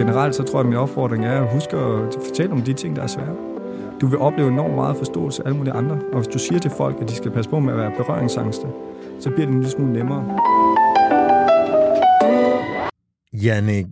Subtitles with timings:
[0.00, 2.96] generelt så tror jeg, at min opfordring er at huske at fortælle om de ting,
[2.96, 3.36] der er svære.
[4.00, 6.70] Du vil opleve enormt meget forståelse af alle mulige andre, og hvis du siger til
[6.70, 8.66] folk, at de skal passe på med at være berøringsangste,
[9.20, 10.22] så bliver det en lille smule nemmere.
[13.32, 13.86] Jannik,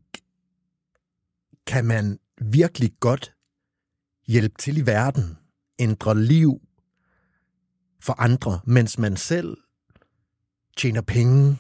[1.66, 3.34] kan man virkelig godt
[4.26, 5.36] hjælpe til i verden,
[5.78, 6.60] ændre liv
[8.02, 9.56] for andre, mens man selv
[10.76, 11.56] tjener penge,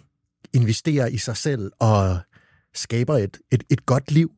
[0.52, 2.18] investerer i sig selv og
[2.74, 4.37] skaber et, et, et godt liv?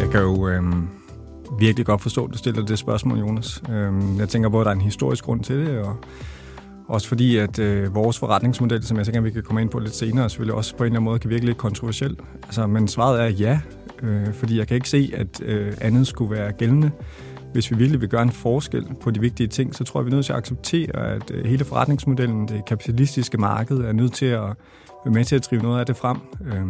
[0.00, 0.88] Jeg kan jo øhm,
[1.58, 3.62] virkelig godt forstå, at du stiller det spørgsmål, Jonas.
[3.70, 5.96] Øhm, jeg tænker både, at der er en historisk grund til det, og
[6.88, 9.94] også fordi, at øh, vores forretningsmodel, som jeg tænker, vi kan komme ind på lidt
[9.94, 12.16] senere, selvfølgelig også på en eller anden måde kan virke lidt kontroversiel.
[12.42, 13.60] Altså, men svaret er ja,
[14.02, 16.90] øh, fordi jeg kan ikke se, at øh, andet skulle være gældende.
[17.52, 20.10] Hvis vi virkelig vil gøre en forskel på de vigtige ting, så tror jeg, vi
[20.10, 24.26] er nødt til at acceptere, at øh, hele forretningsmodellen, det kapitalistiske marked, er nødt til
[24.26, 24.42] at
[25.04, 26.16] være med til at drive noget af det frem.
[26.46, 26.66] Øh,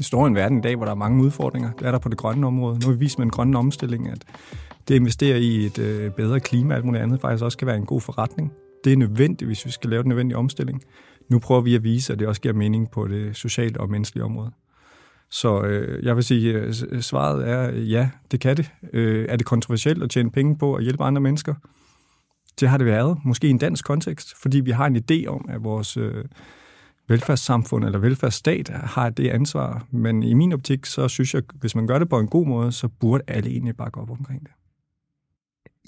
[0.00, 1.70] vi står i en verden i dag, hvor der er mange udfordringer.
[1.78, 2.78] Det er der på det grønne område.
[2.78, 4.24] Nu har vi vist med en grønne omstilling, at
[4.88, 7.66] det at investere i et øh, bedre klima og alt muligt andet faktisk også kan
[7.66, 8.52] være en god forretning.
[8.84, 10.82] Det er nødvendigt, hvis vi skal lave den nødvendige omstilling.
[11.28, 14.24] Nu prøver vi at vise, at det også giver mening på det sociale og menneskelige
[14.24, 14.50] område.
[15.30, 18.70] Så øh, jeg vil sige, øh, svaret er øh, ja, det kan det.
[18.92, 21.54] Øh, er det kontroversielt at tjene penge på at hjælpe andre mennesker?
[22.60, 25.46] Det har det været, måske i en dansk kontekst, fordi vi har en idé om,
[25.48, 26.24] at vores øh,
[27.10, 29.86] velfærdssamfund eller velfærdsstat har det ansvar.
[29.90, 32.72] Men i min optik, så synes jeg, hvis man gør det på en god måde,
[32.72, 34.50] så burde alle egentlig gå op omkring det.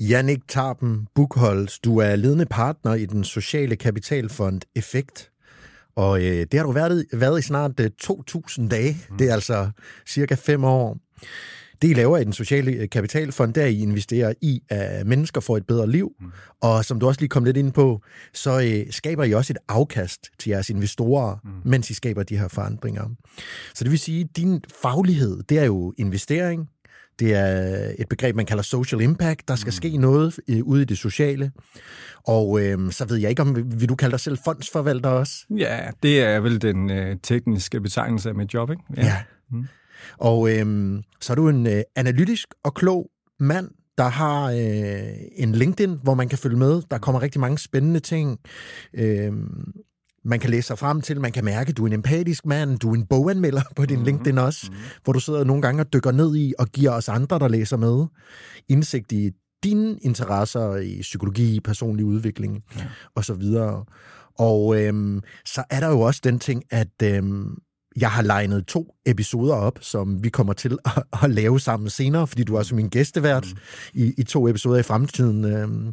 [0.01, 5.31] Jannik Tarpen Bukholz, du er ledende partner i den sociale kapitalfond Effekt.
[5.97, 8.97] Og øh, det har du været, været i snart øh, 2.000 dage.
[9.11, 9.19] Mm.
[9.19, 9.71] Det er altså
[10.07, 10.99] cirka fem år.
[11.83, 15.67] Det, I laver i den sociale kapitalfond, der I investerer i, at mennesker får et
[15.67, 16.13] bedre liv.
[16.21, 16.27] Mm.
[16.61, 18.03] Og som du også lige kom lidt ind på,
[18.35, 21.51] så øh, skaber I også et afkast til jeres investorer, mm.
[21.65, 23.09] mens I skaber de her forandringer.
[23.75, 26.69] Så det vil sige, at din faglighed, det er jo investering,
[27.19, 29.49] det er et begreb, man kalder social impact.
[29.49, 29.73] Der skal mm.
[29.73, 31.53] ske noget øh, ude i det sociale.
[32.27, 35.35] Og øh, så ved jeg ikke, om vil du kalde dig selv fondsforvalter også?
[35.51, 38.83] Ja, det er vel den øh, tekniske betegnelse af mit job, ikke?
[38.97, 39.05] Ja.
[39.05, 39.17] ja.
[39.51, 39.67] Mm.
[40.19, 43.69] Og øh, så er du en øh, analytisk og klog mand,
[43.99, 46.83] der har øh, en LinkedIn, hvor man kan følge med.
[46.91, 48.39] Der kommer rigtig mange spændende ting.
[48.95, 49.33] Øh,
[50.25, 52.79] man kan læse sig frem til, man kan mærke, at du er en empatisk mand,
[52.79, 54.05] du er en boganmelder på din mm-hmm.
[54.05, 54.85] LinkedIn også, mm-hmm.
[55.05, 57.77] hvor du sidder nogle gange og dykker ned i og giver os andre, der læser
[57.77, 58.07] med,
[58.69, 59.31] indsigt i
[59.63, 62.85] dine interesser i psykologi, personlig udvikling ja.
[63.15, 63.85] og så videre.
[64.39, 67.55] Og øhm, så er der jo også den ting, at øhm,
[67.97, 72.27] jeg har legnet to episoder op, som vi kommer til at, at lave sammen senere,
[72.27, 74.01] fordi du er også min gæstevært mm.
[74.01, 75.45] i, i to episoder i fremtiden.
[75.45, 75.93] Øhm,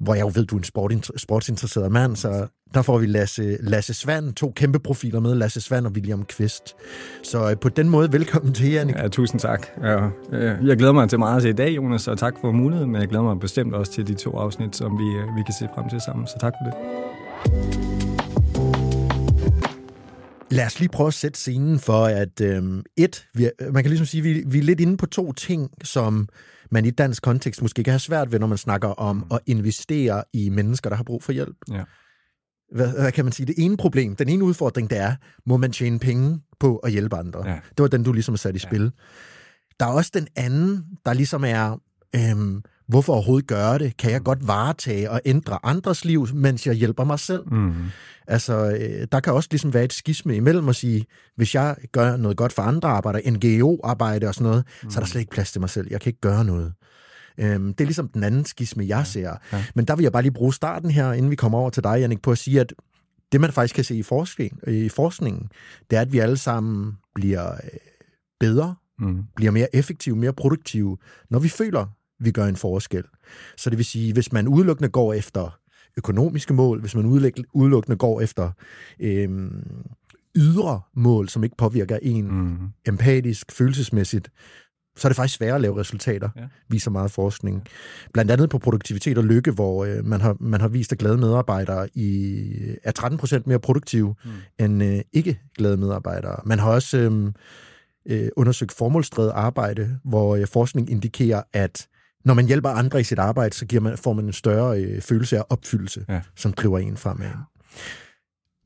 [0.00, 3.56] hvor jeg jo ved, du er en sport, sportsinteresseret mand, så der får vi Lasse,
[3.60, 6.74] Lasse Svand, to kæmpe profiler med, Lasse Svand og William Kvist.
[7.22, 8.96] Så øh, på den måde, velkommen til, Jannik.
[8.96, 9.66] Ja, tusind tak.
[9.82, 12.92] Ja, øh, jeg glæder mig til meget til i dag, Jonas, og tak for muligheden,
[12.92, 15.54] men jeg glæder mig bestemt også til de to afsnit, som vi, øh, vi kan
[15.58, 17.95] se frem til sammen, så tak for det.
[20.50, 24.06] Lad os lige prøve at sætte scenen for, at øhm, et, vi, man kan ligesom
[24.06, 26.28] sige, vi, vi er lidt inde på to ting, som
[26.70, 29.22] man i dansk kontekst måske kan have svært ved, når man snakker om mm.
[29.30, 31.56] at investere i mennesker, der har brug for hjælp.
[31.70, 31.82] Ja.
[32.74, 33.46] Hvad, hvad kan man sige?
[33.46, 35.14] Det ene problem, den ene udfordring, det er,
[35.46, 37.48] må man tjene penge på at hjælpe andre?
[37.48, 37.54] Ja.
[37.54, 38.92] Det var den, du ligesom satte i spil.
[39.80, 41.80] der er også den anden, der ligesom er,
[42.16, 43.96] øhm, hvorfor overhovedet gøre det?
[43.96, 47.52] Kan jeg godt varetage og ændre andres liv, mens jeg hjælper mig selv?
[47.52, 47.74] Mm.
[48.26, 51.06] Altså, øh, der kan også ligesom være et skisme imellem at sige,
[51.36, 54.90] hvis jeg gør noget godt for andre arbejder, NGO-arbejde og sådan noget, mm.
[54.90, 55.86] så er der slet ikke plads til mig selv.
[55.90, 56.72] Jeg kan ikke gøre noget.
[57.38, 59.36] Øhm, det er ligesom den anden skisme, jeg ser.
[59.52, 59.64] Ja.
[59.74, 62.00] Men der vil jeg bare lige bruge starten her, inden vi kommer over til dig,
[62.00, 62.72] Jannik, på at sige, at
[63.32, 65.48] det man faktisk kan se i, forskning, i forskningen,
[65.90, 67.58] det er, at vi alle sammen bliver øh,
[68.40, 69.22] bedre, mm.
[69.36, 70.96] bliver mere effektive, mere produktive,
[71.30, 71.86] når vi føler,
[72.20, 73.04] vi gør en forskel.
[73.56, 75.58] Så det vil sige, hvis man udelukkende går efter
[75.96, 77.06] økonomiske mål, hvis man
[77.54, 78.50] udelukkende går efter
[79.00, 79.86] øhm,
[80.36, 82.58] ydre mål, som ikke påvirker en mm.
[82.86, 84.30] empatisk, følelsesmæssigt,
[84.96, 86.42] så er det faktisk sværere at lave resultater, ja.
[86.68, 87.66] viser meget forskning.
[88.12, 91.18] Blandt andet på produktivitet og lykke, hvor øh, man, har, man har vist, at glade
[91.18, 92.44] medarbejdere i,
[92.84, 94.30] er 13 procent mere produktive mm.
[94.64, 96.36] end øh, ikke glade medarbejdere.
[96.44, 97.32] Man har også øh,
[98.08, 101.88] øh, undersøgt formålsdrevet arbejde, hvor øh, forskning indikerer, at
[102.26, 105.00] når man hjælper andre i sit arbejde, så giver man, får man en større øh,
[105.00, 106.20] følelse af opfyldelse, ja.
[106.36, 107.26] som driver en fremad.
[107.26, 107.32] Ja.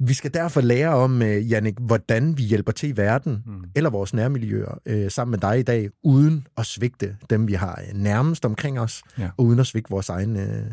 [0.02, 3.64] Vi skal derfor lære om, øh, Jannik, hvordan vi hjælper til i verden, mm.
[3.76, 7.82] eller vores nærmiljøer, øh, sammen med dig i dag, uden at svigte dem, vi har
[7.88, 9.30] øh, nærmest omkring os, ja.
[9.36, 10.64] og uden at svigte vores egne øh,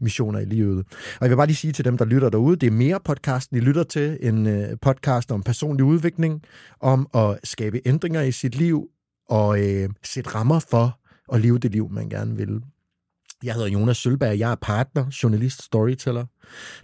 [0.00, 0.78] missioner i livet.
[0.90, 3.56] Og jeg vil bare lige sige til dem, der lytter derude, det er mere podcasten,
[3.56, 6.42] I lytter til, en øh, podcast om personlig udvikling,
[6.80, 8.88] om at skabe ændringer i sit liv,
[9.28, 10.98] og øh, sætte rammer for
[11.32, 12.62] at leve det liv, man gerne vil.
[13.42, 16.26] Jeg hedder Jonas Sølberg, jeg er partner, journalist, storyteller.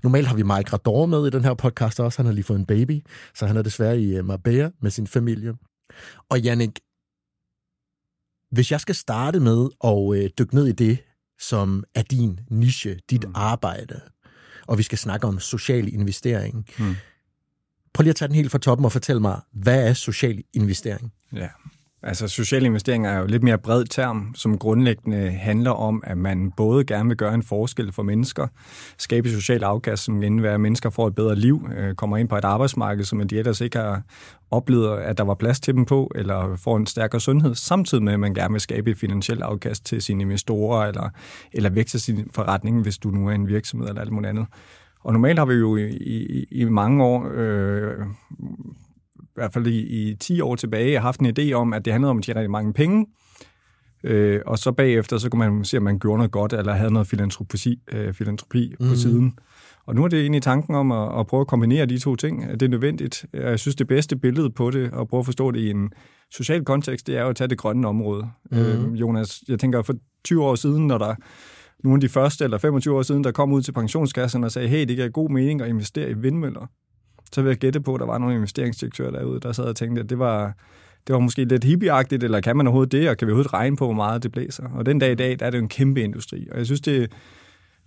[0.02, 2.18] Normalt har vi Mike Rador med i den her podcast også.
[2.18, 3.02] Han har lige fået en baby,
[3.34, 5.54] så han er desværre i øh, Marbella med sin familie.
[6.28, 6.80] Og Jannik,
[8.50, 10.98] hvis jeg skal starte med at øh, dykke ned i det,
[11.38, 13.32] som er din niche, dit mm.
[13.34, 14.00] arbejde,
[14.66, 16.66] og vi skal snakke om social investering.
[16.78, 16.94] Mm.
[17.94, 21.12] Prøv lige at tage den helt fra toppen og fortælle mig, hvad er social investering?
[21.32, 21.48] Ja,
[22.04, 26.50] Altså sociale investeringer er jo lidt mere bred term, som grundlæggende handler om, at man
[26.56, 28.46] både gerne vil gøre en forskel for mennesker,
[28.98, 32.36] skabe social afkast, som indebærer, at mennesker får et bedre liv, øh, kommer ind på
[32.36, 34.02] et arbejdsmarked, som de ellers ikke har
[34.50, 38.12] oplevet, at der var plads til dem på, eller får en stærkere sundhed, samtidig med,
[38.12, 41.08] at man gerne vil skabe et finansielt afkast til sine investorer, eller,
[41.52, 44.46] eller vækste sin forretning, hvis du nu er en virksomhed eller alt muligt andet.
[45.04, 47.92] Og normalt har vi jo i, i, i mange år øh,
[49.34, 52.18] hvert fald i, i 10 år tilbage, haft en idé om, at det handlede om
[52.18, 53.06] at tjene rigtig mange penge,
[54.04, 56.92] øh, og så bagefter, så kunne man se, om man gjorde noget godt, eller havde
[56.92, 58.88] noget filantropi, øh, filantropi mm.
[58.88, 59.38] på siden.
[59.86, 62.50] Og nu er det egentlig tanken om at, at prøve at kombinere de to ting.
[62.52, 63.26] Det er nødvendigt.
[63.32, 65.90] Jeg synes, det bedste billede på det, og prøve at forstå det i en
[66.30, 68.28] social kontekst, det er jo at tage det grønne område.
[68.50, 68.58] Mm.
[68.58, 69.94] Øh, Jonas, jeg tænker, for
[70.24, 71.14] 20 år siden, når der
[71.84, 74.68] nogle af de første, eller 25 år siden, der kom ud til pensionskassen og sagde,
[74.68, 76.66] hey, det giver god mening at investere i vindmøller
[77.32, 80.02] så vil jeg gætte på, at der var nogle investeringsdirektører derude, der sad og tænkte,
[80.02, 80.52] at det var,
[81.06, 83.76] det var måske lidt hippieagtigt, eller kan man overhovedet det, og kan vi overhovedet regne
[83.76, 84.64] på, hvor meget det blæser?
[84.74, 86.80] Og den dag i dag, der er det jo en kæmpe industri, og jeg synes,
[86.80, 87.08] det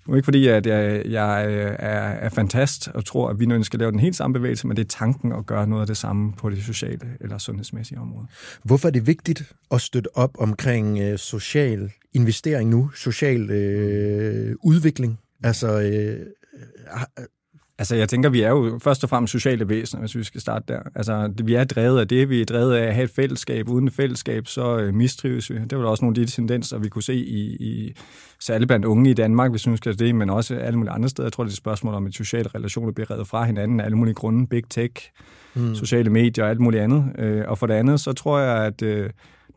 [0.09, 3.63] er ikke fordi, at jeg, jeg øh, er, er fantast og tror, at vi nu
[3.63, 5.97] skal lave den helt samme bevægelse, men det er tanken at gøre noget af det
[5.97, 8.27] samme på det sociale eller sundhedsmæssige område.
[8.63, 15.19] Hvorfor er det vigtigt at støtte op omkring øh, social investering nu, social øh, udvikling?
[15.43, 16.19] Altså, øh,
[17.19, 17.25] øh
[17.79, 20.65] Altså, jeg tænker, vi er jo først og fremmest sociale væsener, hvis vi skal starte
[20.67, 20.79] der.
[20.95, 22.29] Altså, vi er drevet af det.
[22.29, 23.69] Vi er drevet af at have et fællesskab.
[23.69, 25.55] Uden et fællesskab, så øh, mistrives vi.
[25.69, 27.95] Det var også nogle af de tendenser, vi kunne se i, i
[28.39, 31.25] særligt blandt unge i Danmark, hvis vi skal det, men også alle mulige andre steder.
[31.25, 33.85] Jeg tror, det er et spørgsmål om, at sociale relationer bliver reddet fra hinanden af
[33.85, 34.47] alle mulige grunde.
[34.47, 35.11] Big tech,
[35.55, 35.75] mm.
[35.75, 37.15] sociale medier og alt muligt andet.
[37.17, 39.09] Øh, og for det andet, så tror jeg, at øh,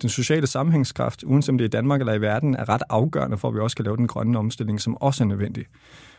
[0.02, 3.38] den sociale sammenhængskraft, uanset om det er i Danmark eller i verden, er ret afgørende
[3.38, 5.64] for, at vi også kan lave den grønne omstilling, som også er nødvendig.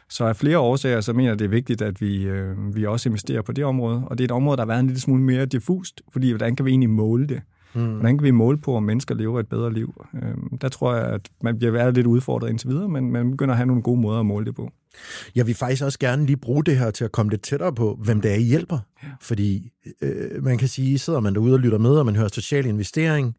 [0.09, 3.09] Så af flere årsager, så mener jeg, det er vigtigt, at vi, øh, vi også
[3.09, 4.03] investerer på det område.
[4.05, 6.55] Og det er et område, der har været en lille smule mere diffust, fordi hvordan
[6.55, 7.41] kan vi egentlig måle det?
[7.73, 7.85] Mm.
[7.85, 10.05] Hvordan kan vi måle på, om mennesker lever et bedre liv?
[10.13, 13.53] Øh, der tror jeg, at man bliver været lidt udfordret indtil videre, men man begynder
[13.53, 14.71] at have nogle gode måder at måle det på.
[15.35, 17.99] Jeg vil faktisk også gerne lige bruge det her til at komme lidt tættere på,
[18.03, 18.79] hvem det er, I hjælper.
[19.03, 19.07] Ja.
[19.21, 22.65] Fordi øh, man kan sige, sidder man derude og lytter med, og man hører social
[22.65, 23.35] investering,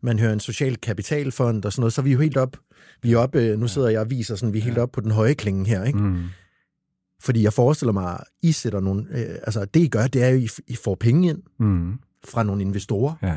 [0.00, 2.56] man hører en social kapitalfond og sådan noget, så er vi jo helt op
[3.02, 5.10] vi er oppe, nu sidder jeg og viser sådan, vi er helt oppe på den
[5.10, 5.98] høje klinge her, ikke?
[5.98, 6.24] Mm.
[7.20, 10.36] Fordi jeg forestiller mig, I sætter nogle, øh, altså det I gør, det er jo,
[10.36, 11.98] at I får penge ind mm.
[12.24, 13.14] fra nogle investorer.
[13.22, 13.36] Ja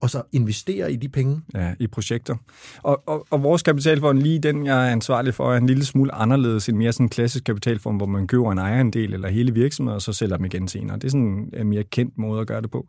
[0.00, 1.40] og så investere i de penge.
[1.54, 2.36] Ja, i projekter.
[2.82, 6.14] Og, og, og vores kapitalfond, lige den, jeg er ansvarlig for, er en lille smule
[6.14, 9.94] anderledes end mere sådan en klassisk kapitalfond, hvor man køber en ejerandel eller hele virksomheden,
[9.94, 10.96] og så sælger dem igen senere.
[10.96, 12.88] Det er sådan en mere kendt måde at gøre det på.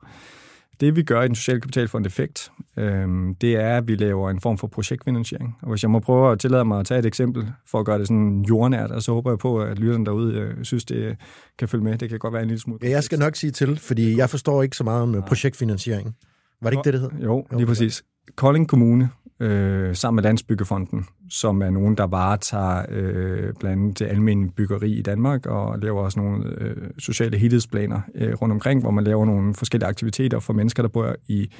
[0.80, 3.08] Det vi gør i den sociale kapitalfond Effekt, øh,
[3.42, 5.58] det er, at vi laver en form for projektfinansiering.
[5.62, 8.00] Og hvis jeg må prøve at tillade mig at tage et eksempel for at gøre
[8.00, 11.18] det sådan jordnært, og så håber jeg på, at lytterne derude øh, synes, det
[11.60, 11.98] kan følge med.
[11.98, 12.80] Det kan godt være en lille smule.
[12.84, 16.16] Ja, jeg skal nok sige til, fordi jeg forstår ikke så meget om øh, projektfinansiering.
[16.62, 17.24] Var det ikke det, det hed?
[17.24, 18.04] Jo, lige præcis.
[18.36, 24.06] Kolding Kommune, øh, sammen med Landsbyggefonden, som er nogen, der varetager øh, blandt andet det
[24.06, 28.91] almindelige byggeri i Danmark, og laver også nogle øh, sociale helhedsplaner øh, rundt omkring, hvor
[28.91, 31.51] man laver nogle forskellige aktiviteter for mennesker, der bor i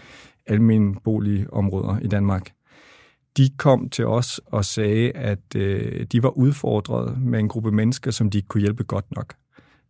[0.48, 2.52] almindelige boligområder i Danmark.
[3.38, 8.12] De kom til os og sagde, at øh, de var udfordret med en gruppe mennesker,
[8.12, 9.34] som de ikke kunne hjælpe godt nok.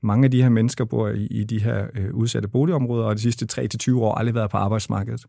[0.04, 3.22] Mange af de her mennesker bor i, i de her øh, udsatte boligområder, og de
[3.22, 5.26] sidste 3-20 år aldrig været på arbejdsmarkedet.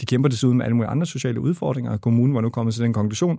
[0.00, 2.82] De kæmper desuden med alle mulige andre sociale udfordringer, og kommunen var nu kommet til
[2.82, 3.38] den konklusion.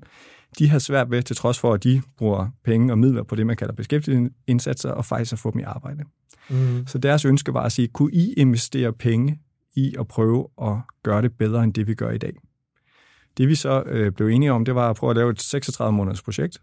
[0.60, 3.48] De har svært ved, til trods for, at de bruger penge og midler på det,
[3.48, 6.04] man kalder beskæftigelsesindsatser, og faktisk at få dem i arbejde.
[6.50, 6.88] Mm.
[6.88, 9.40] Så deres ønske var at sige, kunne I investere penge
[9.76, 12.34] i at prøve at gøre det bedre, end det vi gør i dag?
[13.38, 15.94] Det vi så øh, blev enige om, det var at prøve at lave et 36
[15.94, 16.62] måneders projekt.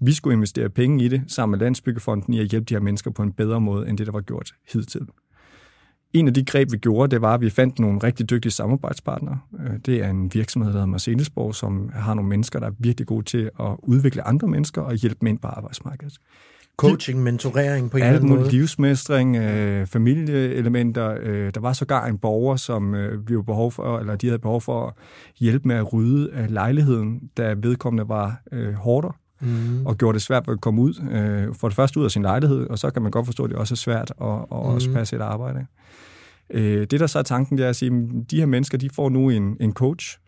[0.00, 3.10] Vi skulle investere penge i det, sammen med Landsbyggefonden, i at hjælpe de her mennesker
[3.10, 5.06] på en bedre måde, end det, der var gjort hidtil.
[6.12, 9.38] En af de greb, vi gjorde, det var, at vi fandt nogle rigtig dygtige samarbejdspartnere.
[9.60, 13.06] Øh, det er en virksomhed, der hedder Marcelisborg, som har nogle mennesker, der er virkelig
[13.06, 16.18] gode til at udvikle andre mennesker og hjælpe dem ind på arbejdsmarkedet.
[16.76, 18.50] Coaching, mentorering på en eller anden måde?
[18.50, 21.16] livsmestring, øh, familieelementer.
[21.22, 24.38] Øh, der var sågar en borger, som øh, vi var behov for, eller de havde
[24.38, 24.92] behov for at
[25.38, 29.86] hjælpe med at rydde af lejligheden, da vedkommende var øh, hårdere mm.
[29.86, 30.94] og gjorde det svært at komme ud.
[31.10, 33.50] Øh, for det første ud af sin lejlighed, og så kan man godt forstå, at
[33.50, 34.56] det også er svært at, at mm.
[34.56, 35.66] også passe et arbejde.
[36.50, 38.90] Øh, det, der så er tanken, det er at sige, at de her mennesker, de
[38.90, 40.18] får nu en, en coach,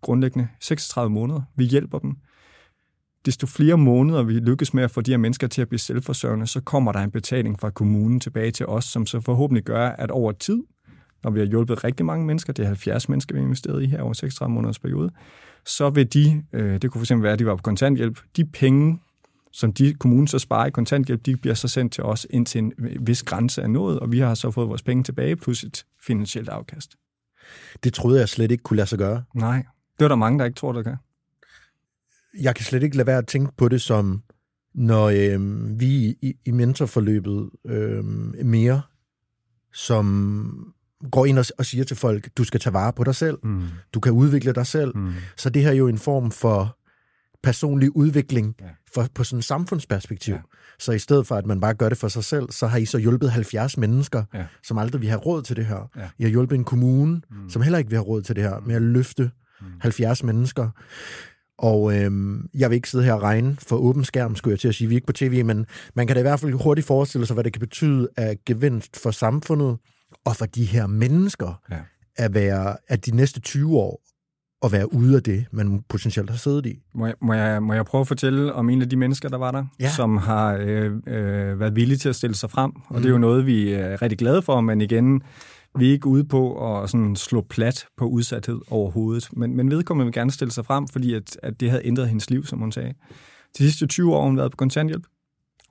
[0.00, 1.42] grundlæggende 36 måneder.
[1.56, 2.16] Vi hjælper dem.
[3.26, 6.46] Desto flere måneder vi lykkes med at få de her mennesker til at blive selvforsørgende,
[6.46, 10.10] så kommer der en betaling fra kommunen tilbage til os, som så forhåbentlig gør, at
[10.10, 10.62] over tid,
[11.24, 13.86] når vi har hjulpet rigtig mange mennesker, det er 70 mennesker, vi har investeret i
[13.86, 15.10] her over 36 måneders periode,
[15.66, 19.00] så vil de, øh, det kunne fx være, at de var på kontanthjælp, de penge,
[19.52, 22.72] som de kommunen så sparer i kontanthjælp, de bliver så sendt til os indtil en
[23.00, 26.48] vis grænse af noget, og vi har så fået vores penge tilbage, plus et finansielt
[26.48, 26.96] afkast.
[27.84, 29.24] Det troede jeg slet ikke kunne lade sig gøre.
[29.34, 29.64] Nej,
[29.98, 30.96] det er der mange, der ikke tror, der kan.
[32.40, 34.22] Jeg kan slet ikke lade være at tænke på det som,
[34.74, 38.04] når øh, vi i, i mentorforløbet øh,
[38.44, 38.82] mere,
[39.72, 40.74] som
[41.12, 43.68] går ind og, og siger til folk, du skal tage vare på dig selv, mm.
[43.94, 44.96] du kan udvikle dig selv.
[44.96, 45.12] Mm.
[45.36, 46.78] Så det her er jo en form for
[47.42, 48.66] personlig udvikling ja.
[48.94, 50.34] For, på sådan et samfundsperspektiv.
[50.34, 50.40] Ja.
[50.78, 52.84] Så i stedet for, at man bare gør det for sig selv, så har I
[52.84, 54.46] så hjulpet 70 mennesker, ja.
[54.62, 55.90] som aldrig vil have råd til det her.
[55.96, 56.08] Ja.
[56.18, 57.50] I har hjulpet en kommune, mm.
[57.50, 59.30] som heller ikke vil have råd til det her, med at løfte
[59.60, 59.66] mm.
[59.80, 60.68] 70 mennesker.
[61.58, 64.68] Og øhm, jeg vil ikke sidde her og regne for åben skærm, skulle jeg til
[64.68, 64.88] at sige.
[64.88, 67.34] Vi er ikke på tv, men man kan da i hvert fald hurtigt forestille sig,
[67.34, 69.78] hvad det kan betyde af gevinst for samfundet
[70.24, 71.78] og for de her mennesker ja.
[72.16, 74.02] at være at de næste 20 år
[74.64, 76.82] at være ude af det, man potentielt har siddet i.
[76.94, 79.36] Må jeg, må jeg, må jeg prøve at fortælle om en af de mennesker, der
[79.38, 79.90] var der, ja.
[79.90, 82.72] som har øh, øh, været villige til at stille sig frem?
[82.76, 82.96] Og mm.
[82.96, 85.22] det er jo noget, vi er rigtig glade for, men igen,
[85.78, 89.28] vi er ikke ude på at sådan slå plat på udsathed overhovedet.
[89.32, 92.30] Men, men vedkommende vil gerne stille sig frem, fordi at, at det havde ændret hendes
[92.30, 92.94] liv, som hun sagde.
[93.58, 95.04] De sidste 20 år har hun været på kontanthjælp.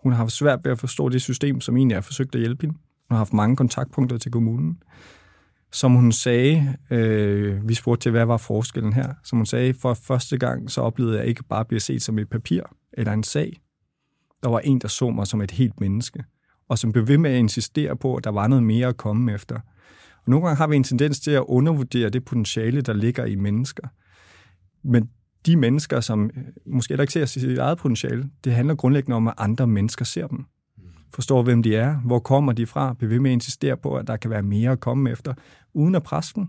[0.04, 2.62] Hun har haft svært ved at forstå det system, som egentlig har forsøgt at hjælpe
[2.62, 2.76] hende.
[3.10, 4.78] Hun har haft mange kontaktpunkter til kommunen
[5.72, 9.14] som hun sagde, øh, vi spurgte til, hvad var forskellen her?
[9.24, 12.20] Som hun sagde, for første gang, så oplevede jeg ikke bare at blive set som
[12.20, 12.62] et papir
[12.94, 13.62] eller en sag.
[14.44, 16.24] Der var en, der så mig som et helt menneske,
[16.70, 19.34] og som blev ved med at insistere på, at der var noget mere at komme
[19.34, 19.56] efter.
[20.26, 23.36] Og nogle gange har vi en tendens til at undervurdere det potentiale, der ligger i
[23.36, 23.88] mennesker.
[24.84, 25.10] Men
[25.46, 29.28] de mennesker, som øh, måske heller ikke ser sit eget potentiale, det handler grundlæggende om,
[29.28, 30.46] at andre mennesker ser dem
[31.14, 34.08] forstår, hvem de er, hvor kommer de fra, bliver ved med at insistere på, at
[34.08, 35.34] der kan være mere at komme efter,
[35.74, 36.48] uden at presse dem.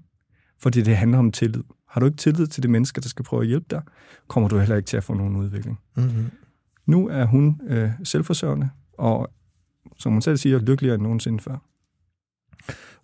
[0.59, 1.63] Fordi det handler om tillid.
[1.89, 3.83] Har du ikke tillid til de mennesker, der skal prøve at hjælpe dig,
[4.29, 5.81] kommer du heller ikke til at få nogen udvikling.
[5.97, 6.31] Mm-hmm.
[6.87, 9.31] Nu er hun øh, selvforsørgende, og
[9.99, 11.57] som hun selv siger, lykkeligere end nogensinde før.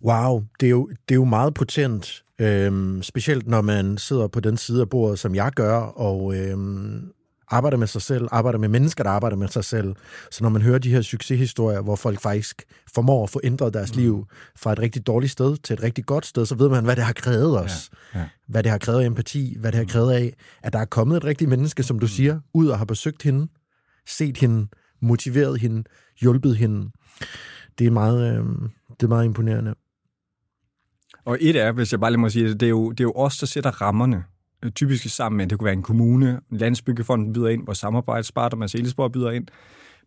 [0.03, 4.39] Wow, det er jo, det er jo meget potent, øhm, specielt når man sidder på
[4.39, 7.11] den side af bordet, som jeg gør, og øhm,
[7.49, 9.95] arbejder med sig selv, arbejder med mennesker, der arbejder med sig selv.
[10.31, 12.63] Så når man hører de her succeshistorier, hvor folk faktisk
[12.93, 14.01] formår at få ændret deres mm.
[14.01, 16.95] liv fra et rigtig dårligt sted til et rigtig godt sted, så ved man, hvad
[16.95, 17.89] det har krævet os.
[18.13, 18.25] Ja, ja.
[18.47, 19.89] Hvad det har krævet af empati, hvad det har mm.
[19.89, 22.09] krævet af, at der er kommet et rigtigt menneske, som du mm.
[22.09, 23.47] siger, ud og har besøgt hende,
[24.07, 24.67] set hende,
[25.01, 25.83] motiveret hende,
[26.21, 26.91] hjulpet hende.
[27.79, 28.45] Det er meget, øh,
[28.89, 29.75] det er meget imponerende.
[31.25, 33.03] Og et er, hvis jeg bare lige må sige det, det er jo, det er
[33.03, 34.23] jo os, der sætter rammerne
[34.75, 39.31] typisk sammen med, det kunne være en kommune, Landsbyggefonden byder ind, vores samarbejdspartner, Marcelisborg byder
[39.31, 39.47] ind.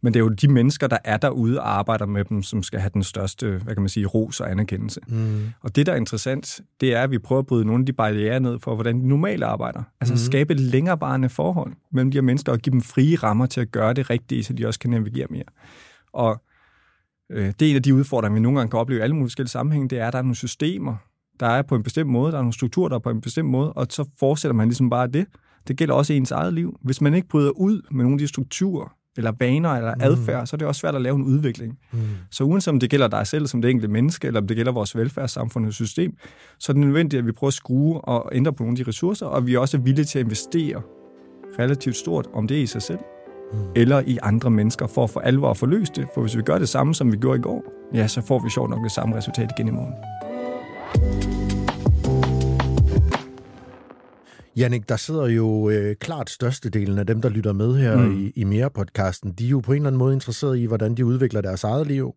[0.04, 2.80] Men det er jo de mennesker, der er derude og arbejder med dem, som skal
[2.80, 5.00] have den største, hvad kan man sige, ros og anerkendelse.
[5.08, 5.50] Mm.
[5.60, 7.92] Og det, der er interessant, det er, at vi prøver at bryde nogle af de
[7.92, 9.82] barriere ned for, hvordan de normalt arbejder.
[10.00, 10.18] Altså mm.
[10.18, 13.72] skabe et længerevarende forhold mellem de her mennesker og give dem frie rammer til at
[13.72, 15.44] gøre det rigtige, så de også kan navigere mere.
[16.12, 16.42] Og
[17.30, 19.28] øh, det er en af de udfordringer, vi nogle gange kan opleve i alle mulige
[19.28, 20.96] forskellige sammenhænge, det er, at der er nogle systemer,
[21.42, 23.48] der er på en bestemt måde, der er nogle strukturer, der er på en bestemt
[23.48, 25.26] måde, og så fortsætter man ligesom bare det.
[25.68, 26.76] Det gælder også ens eget liv.
[26.82, 30.56] Hvis man ikke bryder ud med nogle af de strukturer, eller vaner, eller adfærd, så
[30.56, 31.78] er det også svært at lave en udvikling.
[31.92, 31.98] Mm.
[32.30, 34.72] Så uanset om det gælder dig selv som det enkelte menneske, eller om det gælder
[34.72, 36.16] vores velfærdssamfund og system,
[36.58, 38.88] så er det nødvendigt, at vi prøver at skrue og ændre på nogle af de
[38.88, 40.82] ressourcer, og vi er også villige til at investere
[41.58, 42.98] relativt stort, om det er i sig selv,
[43.52, 43.58] mm.
[43.76, 46.06] eller i andre mennesker, for at få alvor at få løst det.
[46.14, 48.50] For hvis vi gør det samme, som vi gjorde i går, ja, så får vi
[48.50, 49.94] sjovt nok det samme resultat igen i morgen.
[54.56, 58.20] Jannik, der sidder jo øh, klart størstedelen af dem, der lytter med her mm.
[58.20, 59.32] i, i Mere-podcasten.
[59.32, 61.86] De er jo på en eller anden måde interesseret i, hvordan de udvikler deres eget
[61.86, 62.14] liv.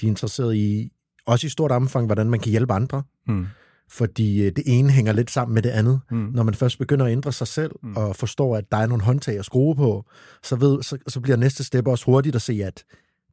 [0.00, 0.92] De er interesseret i,
[1.26, 3.02] også i stort omfang, hvordan man kan hjælpe andre.
[3.26, 3.46] Mm.
[3.88, 6.00] Fordi øh, det ene hænger lidt sammen med det andet.
[6.10, 6.30] Mm.
[6.34, 7.96] Når man først begynder at ændre sig selv, mm.
[7.96, 10.04] og forstår, at der er nogle håndtag at skrue på,
[10.42, 12.84] så, ved, så, så bliver næste step også hurtigt at se, at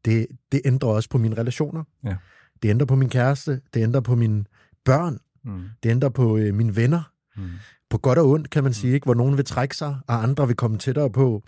[0.06, 1.84] det, det ændrer også på mine relationer.
[2.06, 2.16] Ja.
[2.64, 3.62] Det ændrer på min kæreste.
[3.74, 4.46] Det ændrer på mine
[4.86, 5.20] børn.
[5.46, 5.62] Mm.
[5.84, 7.12] Det ændrer på øh, mine venner.
[7.38, 7.44] Mm
[7.90, 9.06] på godt og ondt, kan man sige, ikke?
[9.06, 11.44] hvor nogen vil trække sig, og andre vil komme tættere på.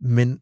[0.00, 0.38] Men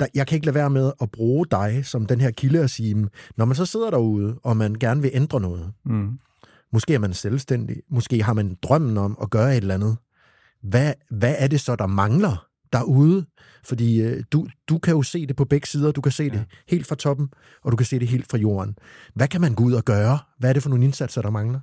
[0.00, 2.70] der, jeg kan ikke lade være med at bruge dig som den her kilde og
[2.70, 6.18] sige, når man så sidder derude, og man gerne vil ændre noget, mm.
[6.72, 9.96] måske er man selvstændig, måske har man drømmen om at gøre et eller andet,
[10.62, 13.26] hvad, hvad er det så, der mangler derude?
[13.64, 16.28] Fordi øh, du, du kan jo se det på begge sider, du kan se ja.
[16.28, 17.28] det helt fra toppen,
[17.62, 18.76] og du kan se det helt fra jorden.
[19.14, 20.18] Hvad kan man gå ud og gøre?
[20.38, 21.60] Hvad er det for nogle indsatser, der mangler?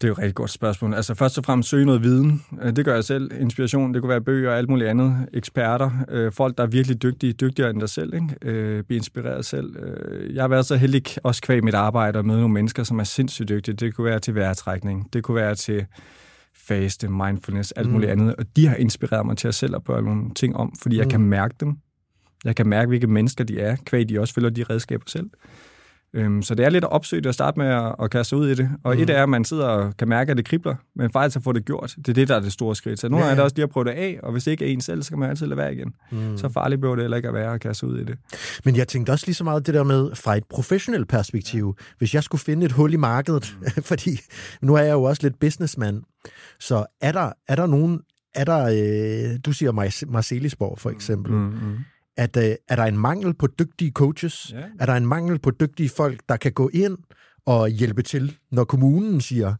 [0.00, 0.94] Det er jo et rigtig godt spørgsmål.
[0.94, 2.42] Altså først og fremmest søge noget viden.
[2.62, 3.30] Øh, det gør jeg selv.
[3.40, 5.28] Inspiration, det kunne være bøger og alt muligt andet.
[5.32, 8.14] Eksperter, øh, folk, der er virkelig dygtige, dygtigere end dig selv.
[8.14, 8.26] Ikke?
[8.42, 9.76] Øh, blive inspireret selv.
[10.34, 13.04] Jeg har været så heldig også kvæg mit arbejde og med nogle mennesker, som er
[13.04, 13.74] sindssygt dygtige.
[13.74, 15.12] Det kunne være til vejrtrækning.
[15.12, 15.86] Det kunne være til
[16.54, 18.20] faste, mindfulness, alt muligt mm.
[18.20, 18.36] andet.
[18.36, 21.04] Og de har inspireret mig til at selv at gøre nogle ting om, fordi jeg
[21.04, 21.10] mm.
[21.10, 21.76] kan mærke dem.
[22.44, 25.30] Jeg kan mærke, hvilke mennesker de er, kvæg de også følger de redskaber selv.
[26.14, 28.48] Øhm, så det er lidt at opsøge det og starte med at, at kaste ud
[28.48, 28.70] i det.
[28.84, 29.02] Og mm.
[29.02, 31.52] et er, at man sidder og kan mærke, at det kribler, men faktisk at få
[31.52, 31.94] det gjort.
[31.96, 33.00] Det er det, der er det store skridt.
[33.00, 33.30] Så nogle ja, ja.
[33.30, 35.02] er det også lige at prøve det af, og hvis det ikke er en selv,
[35.02, 35.92] så kan man altid lade være igen.
[36.10, 36.38] Mm.
[36.38, 38.18] Så farligt behøver det heller ikke at være at kaste ud i det.
[38.64, 42.14] Men jeg tænkte også lige så meget det der med, fra et professionelt perspektiv, hvis
[42.14, 43.82] jeg skulle finde et hul i markedet, mm.
[43.92, 44.20] fordi
[44.62, 46.02] nu er jeg jo også lidt businessman,
[46.60, 48.00] så er der, er der nogen,
[48.34, 49.72] er der, øh, du siger
[50.06, 51.38] Marcelisborg for eksempel, mm.
[51.38, 51.78] Mm
[52.20, 54.52] at øh, er der en mangel på dygtige coaches?
[54.52, 54.62] Ja.
[54.80, 56.98] Er der en mangel på dygtige folk, der kan gå ind
[57.46, 59.54] og hjælpe til, når kommunen siger,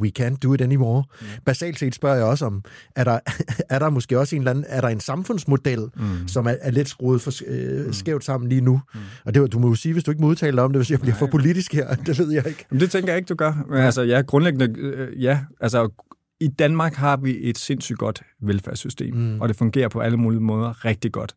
[0.00, 1.04] we can't do it anymore.
[1.20, 1.26] Mm.
[1.44, 2.64] Basalt set spørger jeg også om,
[2.96, 3.18] er der,
[3.74, 6.28] er der måske også en eller anden, er der en samfundsmodel, mm.
[6.28, 7.92] som er, er lidt skruet for, øh, mm.
[7.92, 8.80] skævt sammen lige nu?
[8.94, 9.00] Mm.
[9.24, 11.00] Og det, du må jo sige, hvis du ikke må udtale om det, hvis jeg
[11.00, 11.18] bliver Nej.
[11.18, 12.66] for politisk her, det ved jeg ikke.
[12.70, 13.64] Men det tænker jeg ikke, du gør.
[13.68, 15.88] Men altså, ja, grundlæggende, øh, ja, altså
[16.40, 19.40] i Danmark har vi et sindssygt godt velfærdssystem, mm.
[19.40, 21.34] og det fungerer på alle mulige måder rigtig godt.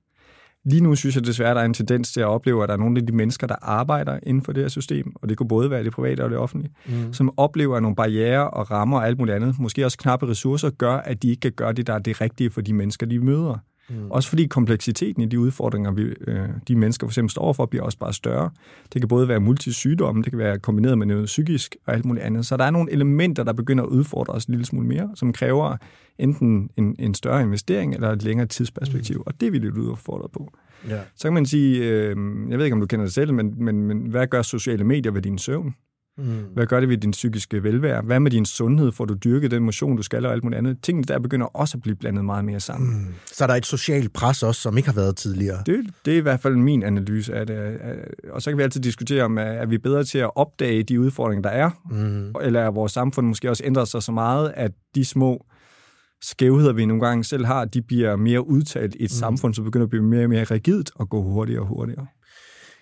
[0.65, 2.79] Lige nu synes jeg desværre, der er en tendens til at opleve, at der er
[2.79, 5.69] nogle af de mennesker, der arbejder inden for det her system, og det kunne både
[5.69, 7.13] være det private og det offentlige, mm.
[7.13, 10.69] som oplever, at nogle barriere og rammer og alt muligt andet, måske også knappe ressourcer,
[10.69, 13.19] gør, at de ikke kan gøre det, der er det rigtige for de mennesker, de
[13.19, 13.57] møder.
[13.89, 14.11] Mm.
[14.11, 17.83] Også fordi kompleksiteten i de udfordringer, vi, øh, de mennesker for eksempel står overfor, bliver
[17.83, 18.49] også bare større.
[18.93, 22.25] Det kan både være multisygdomme, det kan være kombineret med noget psykisk og alt muligt
[22.25, 22.45] andet.
[22.45, 25.33] Så der er nogle elementer, der begynder at udfordre os en lille smule mere, som
[25.33, 25.77] kræver
[26.19, 29.17] enten en, en større investering eller et længere tidsperspektiv.
[29.17, 29.23] Mm.
[29.25, 30.53] Og det er vi lidt udfordret på.
[30.89, 30.99] Ja.
[31.15, 32.15] Så kan man sige, øh,
[32.49, 35.11] jeg ved ikke, om du kender det selv, men, men, men hvad gør sociale medier
[35.11, 35.75] ved din søvn?
[36.19, 36.53] Mm.
[36.53, 38.01] Hvad gør det ved din psykiske velvære?
[38.01, 38.91] Hvad med din sundhed?
[38.91, 40.77] Får du dyrket den motion, du skal, og alt muligt andet?
[40.81, 42.99] Tingene der begynder også at blive blandet meget mere sammen.
[42.99, 43.13] Mm.
[43.33, 45.57] Så der er et socialt pres også, som ikke har været tidligere?
[45.65, 47.77] Det, det er i hvert fald min analyse af det.
[48.31, 51.41] Og så kan vi altid diskutere, om er vi bedre til at opdage de udfordringer,
[51.41, 51.69] der er?
[51.91, 52.35] Mm.
[52.41, 55.45] Eller er vores samfund måske også ændret sig så meget, at de små
[56.21, 59.19] skævheder, vi nogle gange selv har, de bliver mere udtalt i et mm.
[59.19, 62.07] samfund, som begynder at blive mere og mere rigidt og gå hurtigere og hurtigere.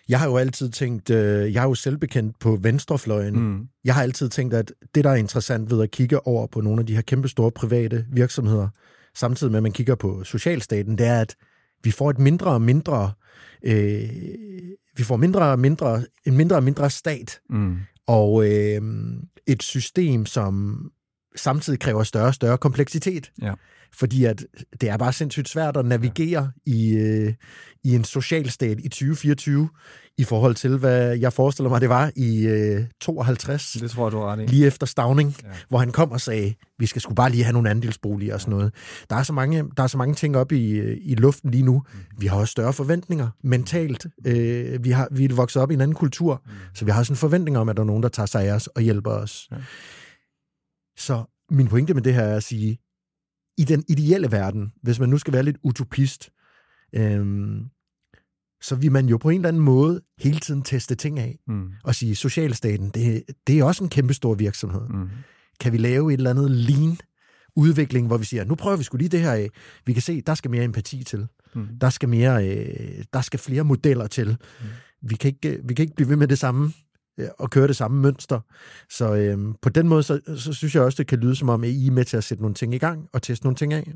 [0.09, 3.39] Jeg har jo altid tænkt, øh, jeg er jo selvbekendt på venstrefløjen.
[3.39, 3.67] Mm.
[3.83, 6.79] Jeg har altid tænkt, at det, der er interessant ved at kigge over på nogle
[6.79, 8.67] af de her kæmpe store private virksomheder,
[9.15, 11.35] samtidig med, at man kigger på socialstaten, det er, at
[11.83, 13.11] vi får et mindre og mindre,
[13.63, 14.09] øh,
[14.95, 17.77] vi får mindre og mindre, en mindre og mindre stat, mm.
[18.07, 18.81] og øh,
[19.47, 20.81] et system, som
[21.37, 23.31] samtidig kræver større og større kompleksitet.
[23.41, 23.53] Ja.
[23.93, 24.45] Fordi at
[24.81, 26.71] det er bare sindssygt svært at navigere ja.
[26.71, 27.33] i, øh,
[27.83, 29.69] i en social stat i 2024
[30.17, 33.71] i forhold til, hvad jeg forestiller mig, det var i øh, 52.
[33.71, 34.45] Det tror jeg, du ret i.
[34.45, 35.47] Lige efter Stavning, ja.
[35.69, 38.51] hvor han kom og sagde, vi skal sgu bare lige have nogle andelsboliger og sådan
[38.51, 38.73] noget.
[39.09, 41.83] Der er så mange, der er så mange ting op i, i luften lige nu.
[41.93, 41.99] Mm.
[42.17, 44.05] Vi har også større forventninger mentalt.
[44.25, 46.51] Øh, vi, har, vi er vokset op i en anden kultur, mm.
[46.73, 48.53] så vi har også en forventning om, at der er nogen, der tager sig af
[48.53, 49.47] os og hjælper os.
[49.51, 49.57] Ja.
[50.97, 52.79] Så min pointe med det her er at sige,
[53.57, 56.29] i den ideelle verden, hvis man nu skal være lidt utopist,
[56.95, 57.65] øhm,
[58.61, 61.69] så vil man jo på en eller anden måde hele tiden teste ting af Mm.
[61.83, 64.81] og sige, socialstaten, det, det er også en kæmpe stor virksomhed.
[64.89, 65.09] Mm.
[65.59, 66.97] Kan vi lave et eller andet lean
[67.55, 69.49] udvikling, hvor vi siger, nu prøver vi sgu lige det her af.
[69.85, 71.27] Vi kan se, der skal mere empati til.
[71.55, 71.67] Mm.
[71.81, 74.27] Der skal, mere, øh, der skal flere modeller til.
[74.29, 74.65] Mm.
[75.01, 76.71] Vi, kan ikke, vi kan ikke blive ved med det samme øh,
[77.39, 78.39] og køre det samme mønster.
[78.89, 81.63] Så øh, på den måde, så, så synes jeg også, det kan lyde som om,
[81.63, 83.73] at I er med til at sætte nogle ting i gang og teste nogle ting
[83.73, 83.93] af.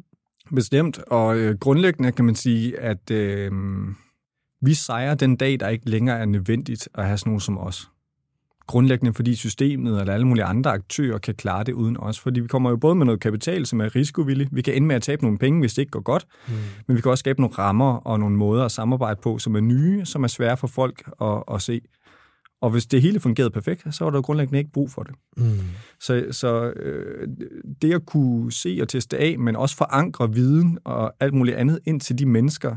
[0.55, 3.51] Bestemt, og øh, grundlæggende kan man sige, at øh,
[4.61, 7.89] vi sejrer den dag, der ikke længere er nødvendigt at have sådan nogen som os.
[8.67, 12.19] Grundlæggende, fordi systemet eller alle mulige andre aktører kan klare det uden os.
[12.19, 14.47] Fordi vi kommer jo både med noget kapital, som er risikovillig.
[14.51, 16.27] Vi kan ende med at tabe nogle penge, hvis det ikke går godt.
[16.47, 16.53] Mm.
[16.87, 19.59] Men vi kan også skabe nogle rammer og nogle måder at samarbejde på, som er
[19.59, 21.81] nye, som er svære for folk at, at se.
[22.61, 25.15] Og hvis det hele fungerede perfekt, så var der grundlæggende ikke brug for det.
[25.37, 25.43] Mm.
[25.99, 27.27] Så, så øh,
[27.81, 31.79] det at kunne se og teste af, men også forankre viden og alt muligt andet
[31.85, 32.75] ind til de mennesker,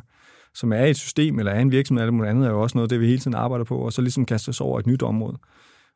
[0.54, 2.50] som er i et system eller er i en virksomhed eller alt muligt andet, er
[2.50, 4.78] jo også noget, det vi hele tiden arbejder på, og så ligesom kaste os over
[4.78, 5.38] et nyt område.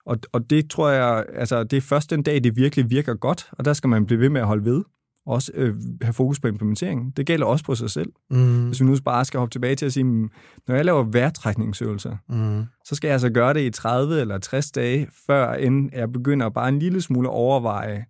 [0.06, 3.48] Og, og det tror jeg, altså det er først den dag, det virkelig virker godt,
[3.52, 4.84] og der skal man blive ved med at holde ved.
[5.28, 7.10] Også øh, have fokus på implementeringen.
[7.16, 8.12] Det gælder også på sig selv.
[8.30, 8.66] Mm.
[8.66, 10.30] Hvis vi nu bare skal hoppe tilbage til at sige, "Mm,
[10.68, 12.64] når jeg laver vejrtrækningsøvelser, Mm.
[12.84, 16.48] så skal jeg altså gøre det i 30 eller 60 dage, før inden jeg begynder
[16.48, 18.04] bare en lille smule overveje,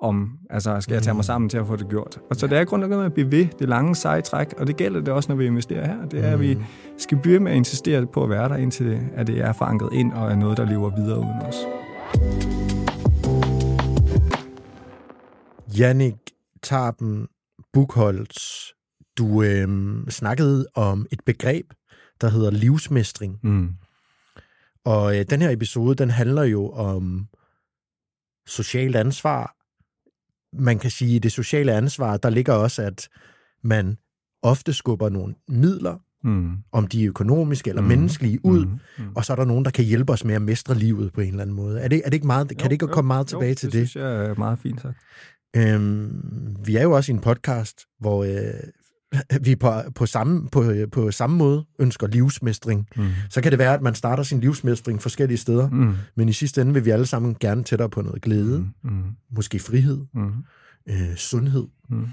[0.00, 2.18] om altså, skal jeg tage mig sammen til at få det gjort.
[2.30, 4.76] Og så det er grundlæggende med at blive ved det lange seje træk, og det
[4.76, 6.06] gælder det også, når vi investerer her.
[6.08, 6.58] Det er, at vi
[6.98, 9.88] skal blive med at insistere på at være der, indtil det, at det er forankret
[9.92, 11.56] ind og er noget, der lever videre uden os.
[15.78, 16.14] Jannik
[16.64, 17.28] Tarpen
[17.72, 18.36] Bukholz,
[19.18, 19.68] du øh,
[20.08, 21.72] snakkede om et begreb,
[22.20, 23.38] der hedder livsmestring.
[23.42, 23.68] Mm.
[24.84, 27.28] Og øh, den her episode, den handler jo om
[28.46, 29.56] socialt ansvar.
[30.62, 33.08] Man kan sige, at det sociale ansvar, der ligger også, at
[33.62, 33.96] man
[34.42, 36.52] ofte skubber nogle midler, Mm.
[36.72, 37.88] om de er økonomiske eller Mm.
[37.88, 38.78] menneskelige, ud, Mm.
[38.98, 39.12] Mm.
[39.16, 41.28] og så er der nogen, der kan hjælpe os med at mestre livet på en
[41.28, 41.80] eller anden måde.
[41.80, 43.80] Er det, er det ikke meget, kan det ikke komme meget tilbage jo, til det?
[43.80, 43.88] det?
[43.90, 44.98] synes jeg er meget fint sagt.
[45.56, 50.72] Øhm, vi er jo også i en podcast, hvor øh, vi på, på, samme, på,
[50.92, 52.88] på samme måde ønsker livsmestring.
[52.96, 53.08] Mm.
[53.30, 55.94] Så kan det være, at man starter sin livsmestring forskellige steder, Mm.
[56.16, 58.90] men i sidste ende vil vi alle sammen gerne tættere på noget glæde, Mm.
[58.90, 59.02] Mm.
[59.36, 60.32] måske frihed, Mm.
[60.88, 61.66] øh, sundhed.
[61.90, 62.06] Mm.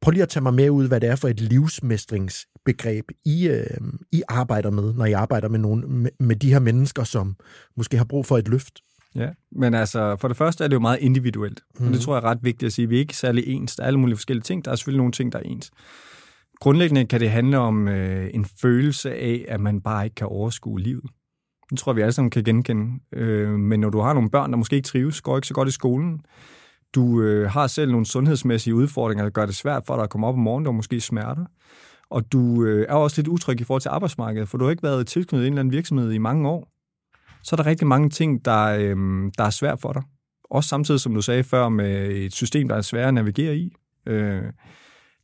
[0.00, 3.64] Prøv lige at tage mig med ud, hvad det er for et livsmestringsbegreb, I, øh,
[4.12, 7.36] I arbejder med, når I arbejder med, nogen, med, med de her mennesker, som
[7.76, 8.80] måske har brug for et løft.
[9.14, 11.86] Ja, men altså, for det første er det jo meget individuelt, mm.
[11.86, 12.88] og det tror jeg er ret vigtigt at sige.
[12.88, 13.76] Vi er ikke særlig ens.
[13.76, 14.64] Der er alle mulige forskellige ting.
[14.64, 15.70] Der er selvfølgelig nogle ting, der er ens.
[16.60, 20.80] Grundlæggende kan det handle om øh, en følelse af, at man bare ikke kan overskue
[20.80, 21.10] livet.
[21.70, 23.00] Det tror jeg, vi alle sammen kan genkende.
[23.12, 25.68] Øh, men når du har nogle børn, der måske ikke trives, går ikke så godt
[25.68, 26.20] i skolen,
[26.94, 30.26] du øh, har selv nogle sundhedsmæssige udfordringer, der gør det svært for dig at komme
[30.26, 31.44] op om morgenen, der er måske smerter,
[32.10, 34.82] og du øh, er også lidt utryg i forhold til arbejdsmarkedet, for du har ikke
[34.82, 36.68] været tilknyttet en eller anden virksomhed i mange år,
[37.42, 38.96] så er der rigtig mange ting, der, øh,
[39.38, 40.02] der er svært for dig.
[40.50, 43.72] Også samtidig, som du sagde før, med et system, der er svært at navigere i.
[44.06, 44.42] Øh,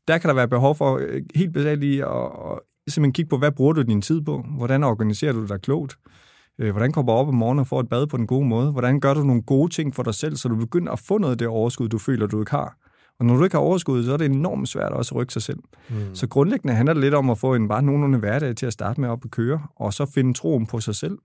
[0.08, 3.38] der kan der være behov for øh, helt basalt i at, at simpelthen kigge på,
[3.38, 4.44] hvad bruger du din tid på?
[4.56, 5.98] Hvordan organiserer du dig klogt?
[6.58, 8.72] Øh, Hvordan kommer du op om morgenen og får et bad på den gode måde?
[8.72, 11.32] Hvordan gør du nogle gode ting for dig selv, så du begynder at få noget
[11.32, 12.76] af det overskud, du føler, du ikke har?
[13.18, 15.42] Og når du ikke har overskud, så er det enormt svært også at rykke sig
[15.42, 15.58] selv.
[15.88, 16.14] Mm.
[16.14, 19.00] Så grundlæggende handler det lidt om at få en bare nogenlunde hverdag til at starte
[19.00, 21.18] med op at køre, og så finde troen på sig selv.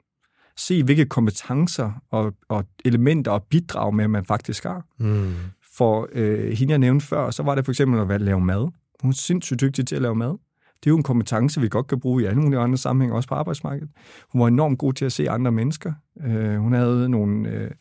[0.57, 4.85] Se, hvilke kompetencer og, og elementer og bidrag med, man faktisk har.
[4.99, 5.33] Mm.
[5.77, 8.71] For øh, hende, jeg nævnte før, så var det for eksempel at lave mad.
[9.01, 10.37] Hun er sindssygt dygtig til at lave mad.
[10.83, 13.29] Det er jo en kompetence, vi godt kan bruge i alle mulige andre sammenhænge, også
[13.29, 13.89] på arbejdsmarkedet.
[14.31, 15.93] Hun var enormt god til at se andre mennesker.
[16.25, 17.71] Øh, hun havde nogle, øh,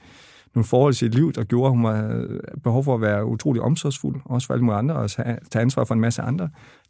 [0.55, 2.27] nogle forhold i sit liv, der gjorde, at hun var
[2.63, 5.95] behov for at være utrolig omsorgsfuld, også for alle mulige andre, og tage ansvar for
[5.95, 6.49] en masse andre.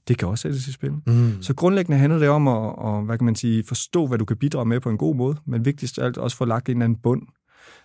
[0.09, 0.93] Det kan også sættes i spil.
[1.07, 1.43] Mm.
[1.43, 4.37] Så grundlæggende handler det om at, at hvad kan man sige, forstå, hvad du kan
[4.37, 6.85] bidrage med på en god måde, men vigtigst af alt også få lagt en eller
[6.85, 7.23] anden bund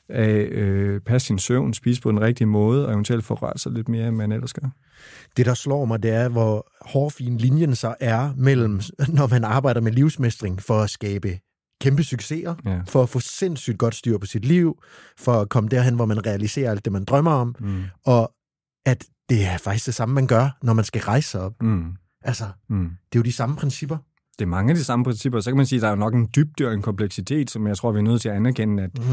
[0.09, 3.71] af øh, passe sin søvn, spise på den rigtige måde, og eventuelt få rørt sig
[3.71, 4.67] lidt mere, end man ellers gør.
[5.37, 8.81] Det, der slår mig, det er, hvor hårfin linjen så er mellem,
[9.17, 11.39] når man arbejder med livsmestring for at skabe
[11.81, 12.81] kæmpe succeser, Ja.
[12.87, 14.77] for at få sindssygt godt styr på sit liv,
[15.19, 17.83] for at komme derhen, hvor man realiserer alt det, man drømmer om, Mm.
[18.05, 18.31] og
[18.85, 21.53] at det er faktisk det samme, man gør, når man skal rejse sig op.
[21.61, 21.85] Mm.
[22.25, 22.83] Altså, Mm.
[22.83, 23.97] det er jo de samme principper.
[24.39, 25.39] Det er mange af de samme principper.
[25.39, 27.67] Så kan man sige, at der er jo nok en dybde og en kompleksitet, som
[27.67, 29.03] jeg tror, vi er nødt til at anerkende, at Mm.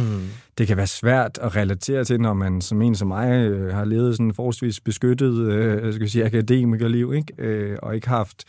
[0.58, 3.84] det kan være svært at relatere til, når man som en som mig øh, har
[3.84, 7.32] levet sådan forholdsvis beskyttet øh, skal jeg sige, akademikerliv, ikke?
[7.38, 8.44] Øh, og ikke haft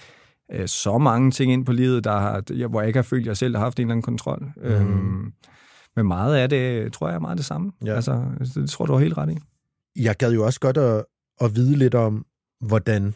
[0.54, 3.22] øh, så mange ting ind på livet, der har, jeg- hvor jeg ikke har følt,
[3.22, 4.52] at jeg selv har haft en eller anden kontrol.
[4.56, 4.64] Mm.
[4.64, 5.34] Øhm,
[5.96, 7.72] men meget af det, tror jeg, er meget det samme.
[7.86, 7.96] Ja.
[7.96, 8.24] Altså,
[8.56, 9.38] det tror du har helt ret i.
[10.04, 11.06] Jeg gad jo også godt at,
[11.42, 12.26] at vide lidt om,
[12.62, 13.14] hvordan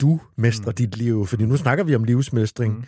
[0.00, 0.74] du mestrer mm.
[0.74, 1.26] dit liv?
[1.26, 2.74] Fordi nu snakker vi om livsmestring.
[2.74, 2.84] Mm.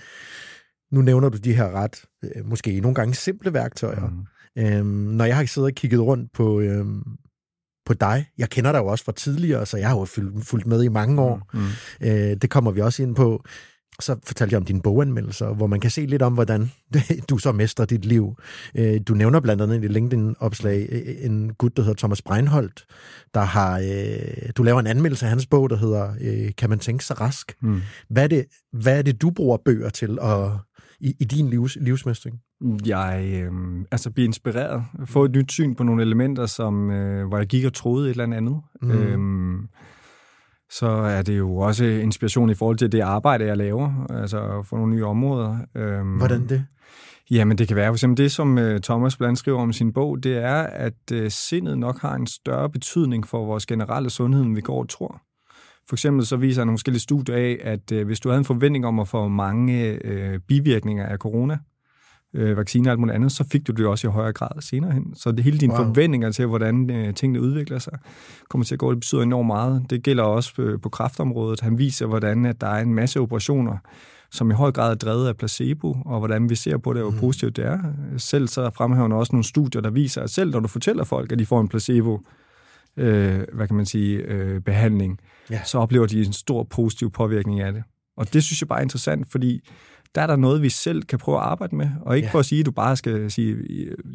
[0.93, 4.09] Nu nævner du de her ret, øh, måske nogle gange simple værktøjer.
[4.09, 4.63] Mm.
[4.63, 7.03] Øhm, når jeg har siddet og kigget rundt på, øhm,
[7.87, 10.05] på dig, jeg kender dig jo også fra tidligere, så jeg har jo
[10.43, 11.51] fulgt med i mange år.
[11.55, 11.61] Mm.
[12.01, 13.45] Øh, det kommer vi også ind på
[14.01, 16.71] så fortalte jeg om dine boganmeldelser, hvor man kan se lidt om, hvordan
[17.31, 18.37] du så mestrer dit liv.
[18.75, 22.85] Øh, du nævner blandt andet i LinkedIn-opslag øh, en gut, der hedder Thomas Breinholt,
[23.35, 27.05] der har, øh, du laver en anmeldelse af hans bog, der hedder Kan man tænke
[27.05, 27.55] sig rask?
[27.63, 27.81] Mm.
[28.09, 30.59] Hvad, er det, hvad er det, du bruger bøger til og,
[31.01, 32.41] i, i din livs, livsmestring?
[32.87, 33.53] Jeg øh,
[33.91, 37.65] altså bliver inspireret, få et nyt syn på nogle elementer, som, øh, hvor jeg gik
[37.65, 38.61] og troede et eller andet.
[38.83, 38.91] Mm.
[38.91, 39.69] Øh,
[40.71, 44.77] så er det jo også inspiration i forhold til det arbejde, jeg laver, altså for
[44.77, 45.59] nogle nye områder.
[45.77, 46.67] Øhm, Hvordan det?
[47.31, 50.23] Jamen, det kan være for eksempel det, som øh, Thomas blandt skriver om sin bog,
[50.23, 54.55] det er, at øh, sindet nok har en større betydning for vores generelle sundhed, end
[54.55, 55.23] vi går og tror.
[55.89, 58.87] For eksempel så viser nogle forskellige studier af, at øh, hvis du havde en forventning
[58.87, 59.99] om at få mange
[60.49, 61.59] bivirkninger af corona,
[62.37, 64.93] øh, vacciner og alt muligt andet, så fik du det også i højere grad senere
[64.93, 65.15] hen.
[65.15, 65.85] Så det hele dine wow.
[65.85, 67.99] forventninger til, hvordan øh, tingene udvikler sig,
[68.49, 68.91] kommer til at gå.
[68.91, 69.87] Det betyder enormt meget.
[69.91, 71.61] Det gælder også på, på kraftområdet.
[71.61, 73.77] Han viser, hvordan at der er en masse operationer,
[74.31, 77.11] som i høj grad er drevet af placebo, og hvordan vi ser på det, og
[77.11, 77.21] hvor mm.
[77.21, 77.79] positivt det er.
[78.17, 81.39] Selv så fremhæver også nogle studier, der viser, at selv når du fortæller folk, at
[81.39, 82.21] de får en placebo,
[82.97, 85.21] øh, hvad kan man sige, øh, behandling,
[85.51, 85.61] ja.
[85.65, 87.83] så oplever de en stor positiv påvirkning af det.
[88.17, 89.69] Og det synes jeg bare er interessant, fordi
[90.17, 91.89] der er der noget, vi selv kan prøve at arbejde med.
[92.01, 92.33] Og ikke ja.
[92.33, 93.57] for at sige, at du bare skal sige,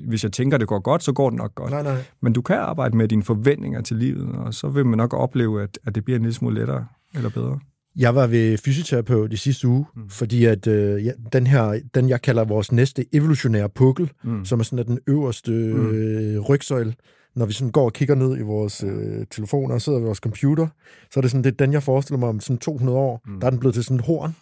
[0.08, 1.72] hvis jeg tænker, at det går godt, så går det nok godt.
[1.72, 2.04] Nej, nej.
[2.22, 5.64] Men du kan arbejde med dine forventninger til livet, og så vil man nok opleve,
[5.64, 6.86] at, at det bliver en lille smule lettere
[7.16, 7.60] eller bedre.
[7.96, 10.10] Jeg var ved fysioterapeut i sidste uge, mm.
[10.10, 14.46] fordi at øh, ja, den her, den jeg kalder vores næste evolutionære pukkel, mm.
[14.46, 15.90] som er sådan den øverste mm.
[15.90, 16.94] øh, rygsøjle,
[17.36, 20.18] når vi sådan går og kigger ned i vores øh, telefoner og sidder ved vores
[20.18, 20.68] computer,
[21.12, 23.40] så er det sådan, det er den, jeg forestiller mig om sådan 200 år, mm.
[23.40, 24.36] der er den blevet til sådan et horn,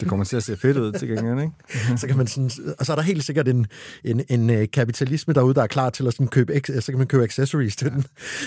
[0.00, 1.52] det kommer til at se fedt ud til gengæld, ikke?
[2.00, 3.66] så kan man sådan, og så er der helt sikkert en,
[4.04, 7.06] en, en øh, kapitalisme derude, der er klar til at sådan købe, så kan man
[7.06, 7.94] købe accessories til ja.
[7.94, 8.04] den.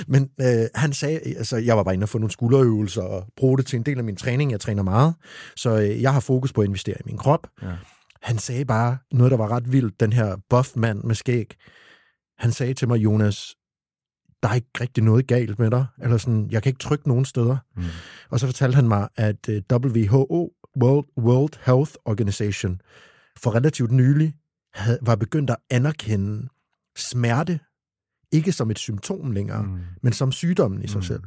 [0.08, 3.58] Men øh, han sagde, altså jeg var bare inde og få nogle skulderøvelser og bruge
[3.58, 4.52] det til en del af min træning.
[4.52, 5.14] Jeg træner meget,
[5.56, 7.48] så øh, jeg har fokus på at investere i min krop.
[7.62, 7.72] Ja.
[8.22, 11.56] Han sagde bare noget, der var ret vildt, den her buff mand med skæg.
[12.38, 13.56] Han sagde til mig, Jonas,
[14.44, 17.26] der er ikke rigtig noget galt med dig, eller sådan, jeg kan ikke trykke nogen
[17.26, 17.58] steder.
[17.76, 17.84] Mm.
[18.30, 22.82] Og så fortalte han mig, at øh, WHO World, World Health Organization
[23.38, 24.36] for relativt nylig
[24.74, 26.48] havde, var begyndt at anerkende
[26.98, 27.60] smerte
[28.32, 29.80] ikke som et symptom længere, mm.
[30.02, 31.04] men som sygdommen i sig mm.
[31.04, 31.22] selv.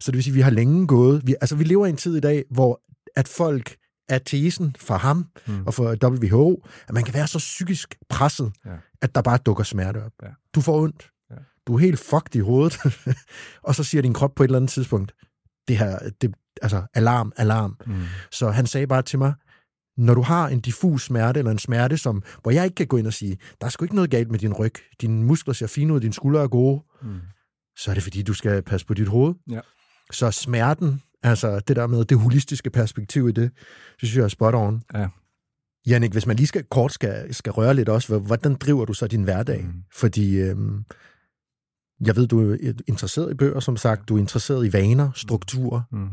[0.00, 1.26] Så det vil sige, at vi har længe gået...
[1.26, 2.80] Vi, altså, vi lever i en tid i dag, hvor
[3.16, 3.76] at folk
[4.08, 5.66] er tesen for ham mm.
[5.66, 8.76] og for WHO, at man kan være så psykisk presset, ja.
[9.02, 10.12] at der bare dukker smerte op.
[10.22, 10.28] Ja.
[10.54, 11.10] Du får ondt.
[11.30, 11.36] Ja.
[11.66, 12.78] Du er helt fucked i hovedet.
[13.68, 15.14] og så siger din krop på et eller andet tidspunkt,
[15.68, 17.76] det her, det, altså alarm, alarm.
[17.86, 18.02] Mm.
[18.30, 19.34] Så han sagde bare til mig,
[19.96, 22.96] når du har en diffus smerte, eller en smerte, som, hvor jeg ikke kan gå
[22.96, 25.66] ind og sige, der er sgu ikke noget galt med din ryg, dine muskler ser
[25.66, 27.20] fine ud, dine skuldre er gode, mm.
[27.76, 29.34] så er det fordi, du skal passe på dit hoved.
[29.50, 29.60] Ja.
[30.12, 33.50] Så smerten, altså det der med det holistiske perspektiv i det,
[34.00, 34.82] det synes jeg er spot on.
[34.94, 35.08] Ja.
[35.86, 39.06] Jannik, hvis man lige skal, kort skal, skal røre lidt også, hvordan driver du så
[39.06, 39.64] din hverdag?
[39.64, 39.82] Mm.
[39.92, 40.84] Fordi øhm,
[42.06, 44.08] jeg ved, du er interesseret i bøger, som sagt.
[44.08, 45.82] Du er interesseret i vaner, strukturer.
[45.92, 46.10] Mm.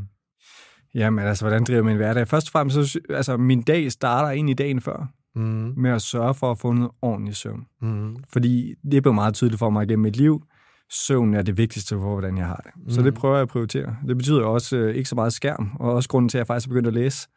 [0.98, 2.28] Jamen, altså, hvordan driver min hverdag?
[2.28, 5.74] Først og fremmest, så, altså, min dag starter ind i dagen før, mm.
[5.78, 7.66] med at sørge for at få noget ordentligt søvn.
[7.82, 8.16] Mm.
[8.34, 10.44] Fordi det er blevet meget tydeligt for mig igennem mit liv.
[10.90, 12.72] Søvn er det vigtigste for, hvordan jeg har det.
[12.84, 12.90] Mm.
[12.90, 13.96] Så det prøver jeg at prioritere.
[14.08, 16.68] Det betyder også øh, ikke så meget skærm, og også grunden til, at jeg faktisk
[16.68, 17.28] er begyndt at læse.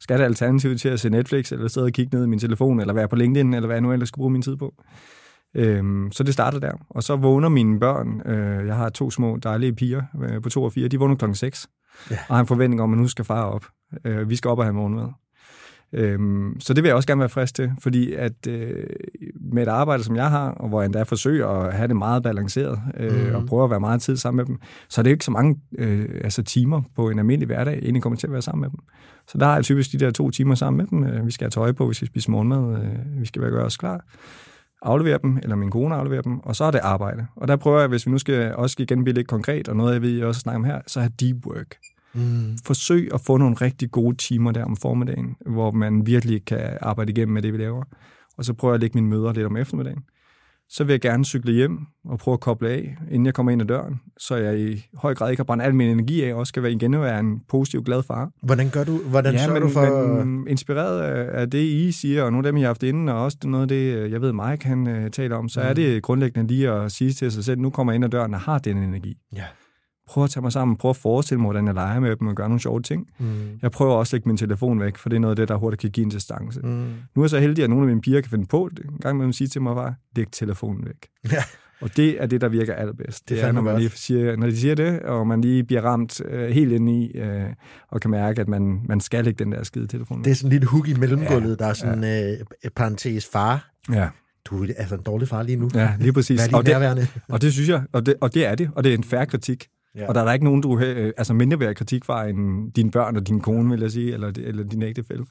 [0.00, 2.80] Skal det alternativ til at se Netflix, eller sidde og kigge ned i min telefon,
[2.80, 4.74] eller være på LinkedIn, eller hvad jeg nu ellers skal bruge min tid på.
[5.54, 6.72] Øhm, så det starter der.
[6.90, 10.62] Og så vågner mine børn, øh, jeg har to små dejlige piger øh, på to
[10.62, 11.68] og fire, de vågner klokken 6
[12.10, 12.18] ja.
[12.28, 13.66] og har en forventning om, at nu skal far op.
[14.04, 15.08] Øh, vi skal op og have morgenmad.
[15.92, 18.84] Øhm, så det vil jeg også gerne være frisk til, fordi at øh,
[19.40, 22.22] med et arbejde, som jeg har, og hvor jeg endda forsøger at have det meget
[22.22, 23.34] balanceret, øh, mm-hmm.
[23.34, 25.60] og prøve at være meget tid sammen med dem, så er det ikke så mange
[25.78, 28.70] øh, altså timer på en almindelig hverdag, jeg egentlig kommer til at være sammen med
[28.70, 28.78] dem.
[29.28, 31.04] Så der har jeg typisk de der to timer sammen med dem.
[31.04, 33.64] Øh, vi skal have tøj på, vi skal spise morgenmad, øh, vi skal være gøre
[33.64, 34.04] os klar
[34.82, 37.26] aflevere dem, eller min kone afleverer dem, og så er det arbejde.
[37.36, 39.94] Og der prøver jeg, hvis vi nu skal også igen blive lidt konkret, og noget
[39.94, 41.76] jeg ved, jeg også snakke om her, så er deep work.
[42.14, 42.58] Mm.
[42.64, 47.12] Forsøg at få nogle rigtig gode timer der om formiddagen, hvor man virkelig kan arbejde
[47.12, 47.84] igennem med det, vi laver.
[48.36, 50.04] Og så prøver jeg at lægge mine møder lidt om eftermiddagen
[50.68, 53.62] så vil jeg gerne cykle hjem og prøve at koble af, inden jeg kommer ind
[53.62, 56.38] ad døren, så jeg i høj grad ikke har brændt al min energi af, og
[56.38, 58.30] også skal være igen være en positiv, glad far.
[58.42, 58.98] Hvordan gør du?
[58.98, 60.24] Hvordan ja, men, du for...
[60.24, 63.24] Men, inspireret af, det, I siger, og nogle af dem, jeg har haft inden, og
[63.24, 65.68] også noget af det, jeg ved, Mike han uh, taler om, så mm.
[65.68, 68.34] er det grundlæggende lige at sige til sig selv, nu kommer jeg ind ad døren
[68.34, 69.16] og har den energi.
[69.36, 69.44] Ja.
[70.06, 72.34] Prøver at tage mig sammen, prøver at forestille mig, hvordan jeg leger med dem og
[72.34, 73.06] gør nogle sjove ting.
[73.18, 73.26] Mm.
[73.62, 75.56] Jeg prøver også at lægge min telefon væk, for det er noget af det, der
[75.56, 76.60] hurtigt kan give en distance.
[76.60, 76.68] Mm.
[77.14, 78.84] Nu er jeg så heldig, at nogle af mine piger kan finde på det.
[78.84, 81.32] En gang med dem sige til mig bare, læg telefonen væk.
[81.32, 81.42] Ja.
[81.80, 83.28] Og det er det, der virker allerbedst.
[83.28, 85.82] Det, det er, når, man lige siger, når de siger det, og man lige bliver
[85.82, 87.44] ramt øh, helt ind i, øh,
[87.88, 90.24] og kan mærke, at man, man skal lægge den der skide telefon.
[90.24, 92.32] Det er sådan lidt hug i mellemgulvet, ja, der er sådan ja.
[92.64, 93.70] øh, parentes far.
[93.92, 94.08] Ja.
[94.44, 95.70] Du er altså en dårlig far lige nu.
[95.74, 96.40] Ja, lige præcis.
[96.40, 96.56] Hvad er
[96.90, 98.98] og, det, og det synes jeg, og det, og det er det, og det er
[98.98, 99.68] en færre kritik.
[99.96, 100.08] Ja.
[100.08, 102.90] Og der er der ikke nogen, du øh, altså mindre værd kritik fra end dine
[102.90, 105.24] børn og din kone, vil jeg sige, eller, eller din ægtefælde.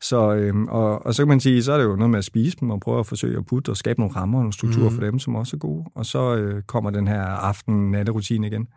[0.00, 2.24] Så, øhm, og, og så kan man sige, så er det jo noget med at
[2.24, 4.90] spise dem og prøve at forsøge at putte og skabe nogle rammer og nogle strukturer
[4.90, 4.94] mm.
[4.94, 5.84] for dem, som også er gode.
[5.94, 8.68] Og så øh, kommer den her aften-natterutine igen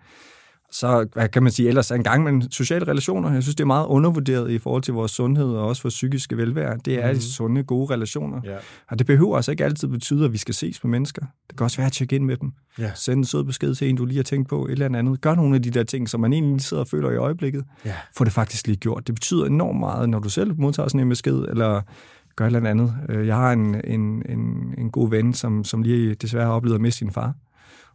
[0.72, 3.34] så hvad kan man sige ellers en gang med sociale relationer.
[3.34, 6.38] Jeg synes, det er meget undervurderet i forhold til vores sundhed og også vores psykiske
[6.38, 6.78] velvære.
[6.86, 7.18] Det er mm.
[7.18, 8.42] de sunde, gode relationer.
[8.46, 8.60] Yeah.
[8.90, 11.22] Og det behøver altså ikke altid betyde, at vi skal ses med mennesker.
[11.50, 12.52] Det kan også være at tjekke ind med dem.
[12.80, 12.92] Yeah.
[12.96, 15.22] Send en sød besked til en, du lige har tænkt på, et eller andet.
[15.22, 17.66] Gør nogle af de der ting, som man egentlig sidder og føler i øjeblikket.
[17.86, 17.96] Yeah.
[18.18, 19.08] Få det faktisk lige gjort.
[19.08, 21.82] Det betyder enormt meget, når du selv modtager sådan en besked, eller
[22.36, 22.96] gør et eller andet.
[23.10, 26.76] Øh, jeg har en, en, en, en god ven, som, som lige desværre har oplevet
[26.76, 27.34] at miste sin far.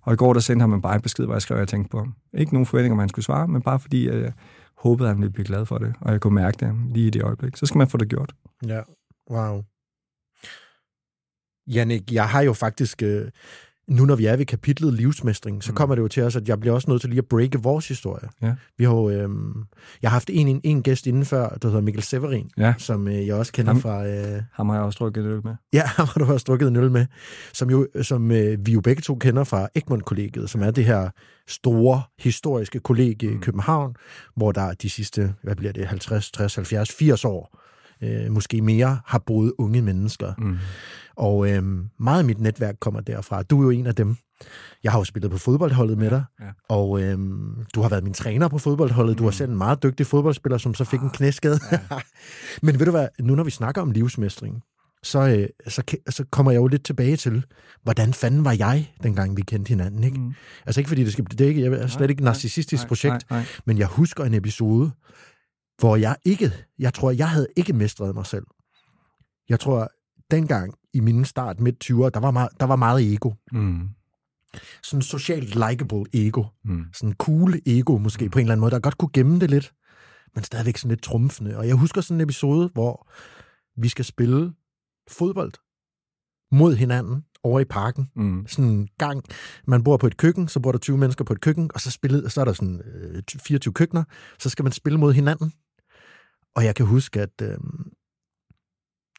[0.07, 1.69] Og i går der sendte han mig bare en besked, hvor jeg skrev, at jeg
[1.69, 2.15] tænkte på ham.
[2.35, 4.33] Ikke nogen forventninger, om han skulle svare, men bare fordi jeg
[4.79, 7.11] håbede, at han ville blive glad for det, og jeg kunne mærke det lige i
[7.11, 7.57] det øjeblik.
[7.57, 8.35] Så skal man få det gjort.
[8.67, 8.81] Ja,
[9.31, 9.63] wow.
[11.67, 13.31] Jannik, jeg har jo faktisk øh,
[13.89, 15.77] nu når vi er ved kapitlet livsmestring, så mm.
[15.77, 17.89] kommer det jo til os, at jeg bliver også nødt til lige at breake vores
[17.89, 18.29] historie.
[18.43, 18.55] Ja.
[18.79, 19.65] Vi har jo, øhm,
[20.03, 22.75] jeg har haft en, en, en gæst inden før, der hedder Mikkel Severin, ja.
[22.79, 24.07] som øh, jeg også kender ham, fra...
[24.07, 25.55] Øh, ham har jeg også drukket en øl med.
[25.73, 27.07] Ja, ham har du også drukket en øl med,
[27.53, 31.11] som, jo, som øh, vi jo begge to kender fra Egmont-kollegiet, som er det her
[31.49, 33.37] store historiske kollegie mm.
[33.37, 33.95] i København,
[34.37, 37.66] hvor der de sidste, hvad bliver det, 50, 60, 70, 80 år,
[38.03, 40.33] øh, måske mere, har boet unge mennesker.
[40.39, 40.57] Mm.
[41.17, 41.63] Og øh,
[42.01, 43.43] meget af mit netværk kommer derfra.
[43.43, 44.17] Du er jo en af dem.
[44.85, 46.51] Jeg har jo spillet på fodboldholdet med dig, ja, ja.
[46.69, 47.19] og øh,
[47.75, 49.19] du har været min træner på fodboldholdet.
[49.19, 49.33] Du mm.
[49.33, 51.61] selv en meget dygtig fodboldspiller, som så fik en ah, knæskade.
[51.73, 51.79] Ja.
[52.63, 54.63] Men ved du hvad, nu når vi snakker om livsmestring,
[55.03, 57.45] så, øh, så, så kommer jeg jo lidt tilbage til,
[57.83, 60.19] hvordan fanden var jeg, dengang vi kendte hinanden, ikke?
[60.19, 60.35] Mm.
[60.67, 62.89] Altså ikke fordi det skal det er ikke, jeg er slet ikke et narcissistisk nej,
[62.89, 63.47] projekt, nej, nej.
[63.65, 64.91] men jeg husker en episode,
[65.79, 68.47] hvor jeg ikke, jeg tror, jeg havde ikke mestret mig selv.
[69.49, 69.89] Jeg tror,
[70.31, 73.33] dengang i min start midt 20'er, der var meget, der var meget ego.
[73.53, 73.89] Mm.
[74.83, 76.45] Sådan socialt likable ego.
[76.65, 76.85] Mm.
[76.93, 78.31] Sådan cool ego måske mm.
[78.31, 79.75] på en eller anden måde, der godt kunne gemme det lidt,
[80.35, 81.57] men stadigvæk sådan lidt trumfende.
[81.57, 83.09] Og jeg husker sådan en episode, hvor
[83.81, 84.53] vi skal spille
[85.11, 85.53] fodbold
[86.53, 88.11] mod hinanden over i parken.
[88.17, 88.47] Mm.
[88.49, 89.25] Sådan en gang,
[89.67, 91.91] man bor på et køkken, så bor der 20 mennesker på et køkken, og så,
[91.91, 94.05] spillet, så er der sådan øh, 24 køkkener,
[94.39, 95.53] så skal man spille mod hinanden.
[96.57, 97.59] Og jeg kan huske, at øh,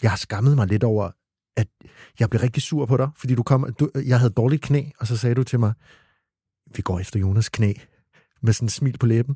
[0.02, 1.12] jeg har skammet mig lidt over,
[1.58, 1.68] at
[2.20, 5.08] jeg blev rigtig sur på dig, fordi du kom, du, jeg havde dårligt knæ, og
[5.08, 5.74] så sagde du til mig,
[6.76, 7.74] vi går efter Jonas knæ,
[8.42, 9.36] med sådan en smil på læben.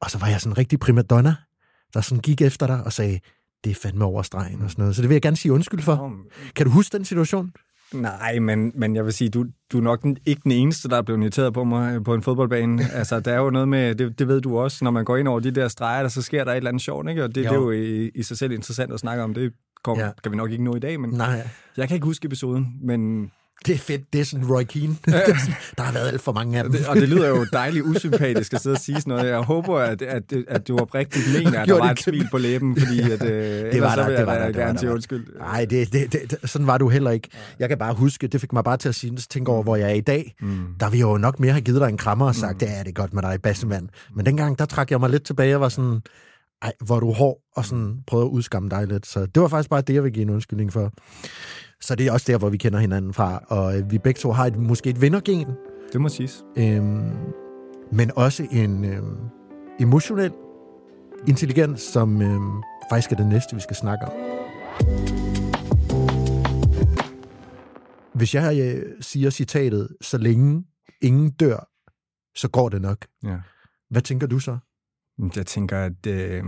[0.00, 1.34] Og så var jeg sådan en rigtig primadonna,
[1.94, 3.20] der sådan gik efter dig og sagde,
[3.64, 4.96] det er fandme over stregen og sådan noget.
[4.96, 5.94] Så det vil jeg gerne sige undskyld for.
[6.56, 7.52] Kan du huske den situation?
[7.94, 11.02] Nej, men, men jeg vil sige, du, du er nok ikke den eneste, der er
[11.02, 12.82] blevet irriteret på mig på en fodboldbane.
[12.92, 15.28] altså, der er jo noget med, det, det ved du også, når man går ind
[15.28, 17.24] over de der streger, der, så sker der et eller andet sjovt, ikke?
[17.24, 19.34] Og det, det er jo i, i sig selv interessant at snakke om.
[19.34, 19.52] Det
[19.84, 20.10] kom, ja.
[20.22, 21.48] kan vi nok ikke nå i dag, men Nej.
[21.76, 23.30] jeg kan ikke huske episoden, men
[23.66, 24.96] det er fedt, det er sådan Roy Keane.
[25.76, 26.74] der har været alt for mange af dem.
[26.88, 29.30] og det lyder jo dejligt usympatisk at sidde og sige sådan noget.
[29.30, 32.76] Jeg håber, at, at, at du oprigtigt mener, at der var et smil på læben,
[32.76, 35.26] fordi at, øh, det var der, vil det var jeg der, gerne sige undskyld.
[35.38, 37.28] Nej, det, det, det, sådan var du heller ikke.
[37.58, 39.90] Jeg kan bare huske, det fik mig bare til at sige, tænke over, hvor jeg
[39.90, 40.34] er i dag.
[40.40, 40.66] Mm.
[40.80, 42.58] Der vi jo nok mere have givet dig en krammer og sagt, mm.
[42.58, 43.88] det er det godt med dig, bassemand.
[44.14, 46.00] Men dengang, der trak jeg mig lidt tilbage og var sådan,
[46.62, 49.06] ej, hvor du hård, og sådan prøvede at udskamme dig lidt.
[49.06, 50.92] Så det var faktisk bare det, jeg vil give en undskyldning for.
[51.80, 53.44] Så det er også der, hvor vi kender hinanden fra.
[53.46, 55.48] Og øh, vi begge to har et, måske et vindergen.
[55.92, 56.44] Det må siges.
[56.58, 57.12] Øhm,
[57.92, 59.16] men også en øhm,
[59.80, 60.32] emotionel
[61.28, 64.12] intelligens, som øhm, faktisk er det næste, vi skal snakke om.
[68.14, 70.64] Hvis jeg øh, siger citatet, så længe
[71.02, 71.68] ingen dør,
[72.36, 73.06] så går det nok.
[73.24, 73.38] Ja.
[73.90, 74.58] Hvad tænker du så?
[75.36, 76.44] Jeg tænker, at øh,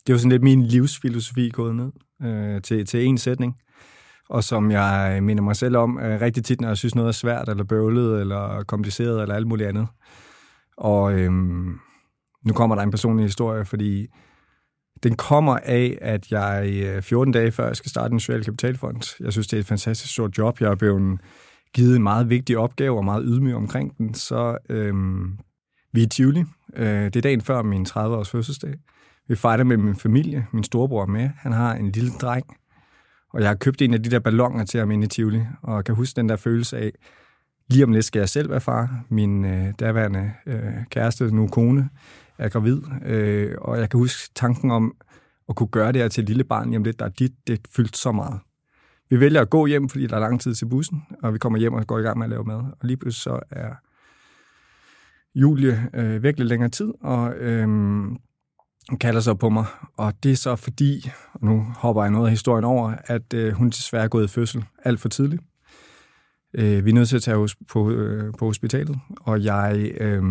[0.00, 3.56] det er jo sådan lidt min livsfilosofi gået ned øh, til, til en sætning
[4.28, 7.12] og som jeg minder mig selv om øh, rigtig tit, når jeg synes noget er
[7.12, 9.86] svært, eller bøvlet, eller kompliceret, eller alt muligt andet.
[10.76, 11.32] Og øh,
[12.44, 14.06] nu kommer der en personlig historie, fordi
[15.02, 19.16] den kommer af, at jeg øh, 14 dage før jeg skal starte en social kapitalfond,
[19.20, 20.60] jeg synes, det er et fantastisk stort job.
[20.60, 21.20] Jeg er blevet
[21.74, 24.14] givet en meget vigtig opgave og meget ydmyg omkring den.
[24.14, 25.38] Så øhm,
[25.92, 26.44] vi er i Tivoli.
[26.76, 28.74] Øh, det er dagen før min 30-års fødselsdag.
[29.28, 30.46] Vi fejrer med min familie.
[30.52, 31.30] Min storebror med.
[31.36, 32.46] Han har en lille dreng,
[33.32, 35.84] og jeg har købt en af de der ballonger til ham inde i Tivoli, og
[35.84, 36.92] kan huske den der følelse af,
[37.70, 39.04] Lige om lidt skal jeg selv være far.
[39.08, 41.88] Min øh, daværende øh, kæreste, nu kone,
[42.38, 42.82] er gravid.
[43.06, 44.96] Øh, og jeg kan huske tanken om
[45.48, 47.60] at kunne gøre det her til et lille barn, jamen det, der er dit, det
[47.76, 48.40] fyldt så meget.
[49.10, 51.58] Vi vælger at gå hjem, fordi der er lang tid til bussen, og vi kommer
[51.58, 52.56] hjem og går i gang med at lave mad.
[52.56, 53.74] Og lige pludselig så er
[55.40, 57.68] Julie øh, virkelig længere tid, og øh,
[59.00, 59.64] kalder sig på mig.
[59.96, 63.52] Og det er så fordi, og nu hopper jeg noget af historien over, at øh,
[63.52, 65.42] hun desværre er gået i fødsel alt for tidligt.
[66.54, 70.22] Øh, vi er nødt til at tage på, øh, på hospitalet, og jeg, øh,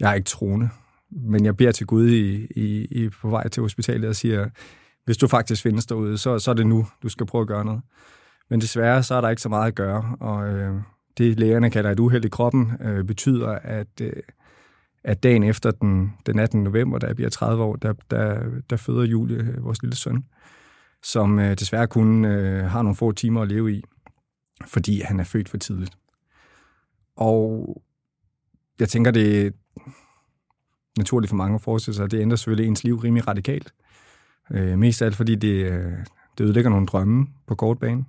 [0.00, 0.68] jeg er ikke troende.
[1.10, 4.48] Men jeg beder til Gud i, i, i, på vej til hospitalet og siger,
[5.04, 7.64] hvis du faktisk findes derude, så, så er det nu, du skal prøve at gøre
[7.64, 7.82] noget.
[8.50, 10.74] Men desværre, så er der ikke så meget at gøre, og øh,
[11.18, 14.22] det lægerne kalder et uheld i kroppen, øh, betyder, at, øh,
[15.04, 16.64] at dagen efter den, den 18.
[16.64, 20.24] november, da jeg bliver 30 år, der, der, der føder Julie, øh, vores lille søn,
[21.02, 23.82] som øh, desværre kun øh, har nogle få timer at leve i,
[24.66, 25.96] fordi han er født for tidligt.
[27.16, 27.82] Og
[28.80, 29.50] jeg tænker, det er
[30.98, 33.74] naturligt for mange at forestille sig, at det ændrer selvfølgelig ens liv rimelig radikalt.
[34.50, 35.92] Øh, mest af alt, fordi det, øh,
[36.38, 38.04] det ødelægger nogle drømme på kort bane.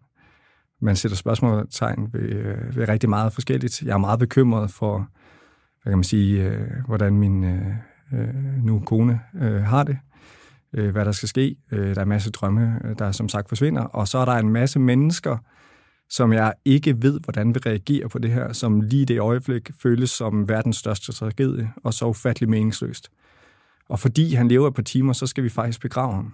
[0.82, 3.82] Man sætter spørgsmålstegn ved, øh, ved rigtig meget forskelligt.
[3.82, 5.08] Jeg er meget bekymret for,
[5.84, 7.68] hvad kan man sige, øh, hvordan min øh,
[8.14, 9.98] øh nu kone øh, har det,
[10.74, 11.56] øh, hvad der skal ske.
[11.72, 14.34] Øh, der er en masse drømme, øh, der som sagt forsvinder, og så er der
[14.34, 15.38] en masse mennesker,
[16.10, 20.10] som jeg ikke ved, hvordan vil reagere på det her, som lige det øjeblik føles
[20.10, 23.10] som verdens største tragedie, og så ufattelig meningsløst.
[23.90, 26.34] Og fordi han lever et par timer, så skal vi faktisk begrave ham.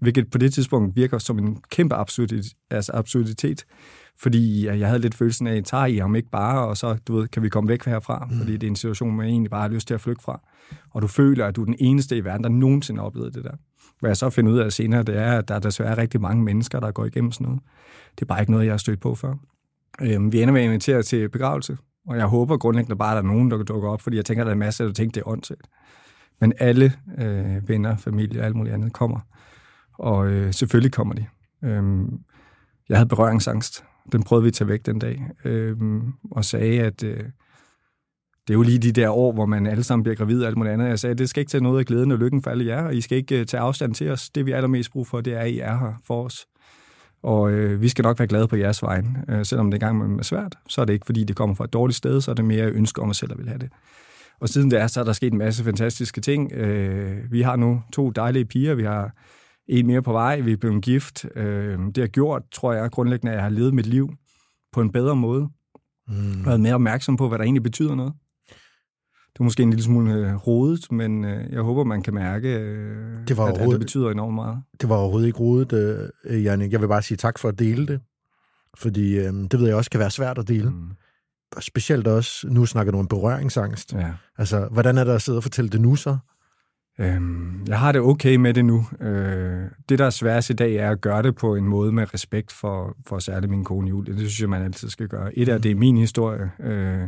[0.00, 3.64] Hvilket på det tidspunkt virker som en kæmpe absurditet, altså absurditet
[4.20, 7.16] fordi jeg havde lidt følelsen af, at tager I ham ikke bare, og så du
[7.16, 8.38] ved, kan vi komme væk herfra, mm.
[8.38, 10.40] fordi det er en situation, man egentlig bare har lyst til at flygte fra.
[10.90, 13.44] Og du føler, at du er den eneste i verden, der nogensinde har oplevet det
[13.44, 13.54] der.
[14.00, 16.44] Hvad jeg så finder ud af senere, det er, at der er desværre rigtig mange
[16.44, 17.60] mennesker, der går igennem sådan noget.
[18.14, 19.34] Det er bare ikke noget, jeg har stødt på før.
[20.02, 21.76] Øhm, vi ender med at invitere til begravelse,
[22.06, 24.42] og jeg håber grundlæggende bare, at der er nogen, der dukker op, fordi jeg tænker,
[24.42, 25.66] at der er en masse, der tænker, det er åndssvagt.
[26.40, 29.20] Men alle øh, venner, familie og alt muligt andet kommer.
[29.98, 31.26] Og øh, selvfølgelig kommer de.
[31.64, 32.20] Øhm,
[32.88, 33.84] jeg havde berøringsangst.
[34.12, 35.22] Den prøvede vi at tage væk den dag.
[35.44, 37.24] Øhm, og sagde, at øh,
[38.48, 40.56] det er jo lige de der år, hvor man alle sammen bliver gravid og alt
[40.56, 40.88] muligt andet.
[40.88, 42.82] Jeg sagde, at det skal ikke tage noget af glæden og lykken for alle jer,
[42.82, 44.30] og I skal ikke øh, tage afstand til os.
[44.30, 46.46] Det vi allermest brug for, det er, at I er her for os.
[47.22, 49.02] Og øh, vi skal nok være glade på jeres vej.
[49.28, 51.72] Øh, selvom det engang er svært, så er det ikke, fordi det kommer fra et
[51.72, 53.68] dårligt sted, så er det mere ønske om at selv at vil have det.
[54.40, 56.52] Og siden det er, så er der sket en masse fantastiske ting.
[56.52, 58.74] Øh, vi har nu to dejlige piger.
[58.74, 59.12] Vi har
[59.68, 60.40] en mere på vej.
[60.40, 61.26] Vi er blevet gift.
[61.36, 64.10] Øh, det har gjort, tror jeg, grundlæggende, at jeg har levet mit liv
[64.72, 65.48] på en bedre måde.
[66.08, 66.46] Mm.
[66.46, 68.12] Været mere opmærksom på, hvad der egentlig betyder noget.
[69.32, 72.58] Det er måske en lille smule øh, rodet, men øh, jeg håber, man kan mærke,
[72.58, 74.62] øh, det var at, at det betyder enormt meget.
[74.80, 76.72] Det var overhovedet ikke rodet, øh, Jannik.
[76.72, 78.00] Jeg vil bare sige tak for at dele det,
[78.78, 80.70] fordi øh, det ved jeg også kan være svært at dele.
[80.70, 80.90] Mm.
[81.60, 83.92] Specielt også, nu snakker du om berøringsangst.
[83.92, 84.12] Ja.
[84.38, 86.18] Altså, hvordan er det at sidde og fortælle det nu så?
[87.00, 88.86] Øhm, jeg har det okay med det nu.
[89.00, 92.14] Øh, det, der er sværest i dag, er at gøre det på en måde med
[92.14, 94.12] respekt for, for særligt min kone Julie.
[94.12, 95.38] Det synes jeg, man altid skal gøre.
[95.38, 97.02] Et af det er min historie, øh,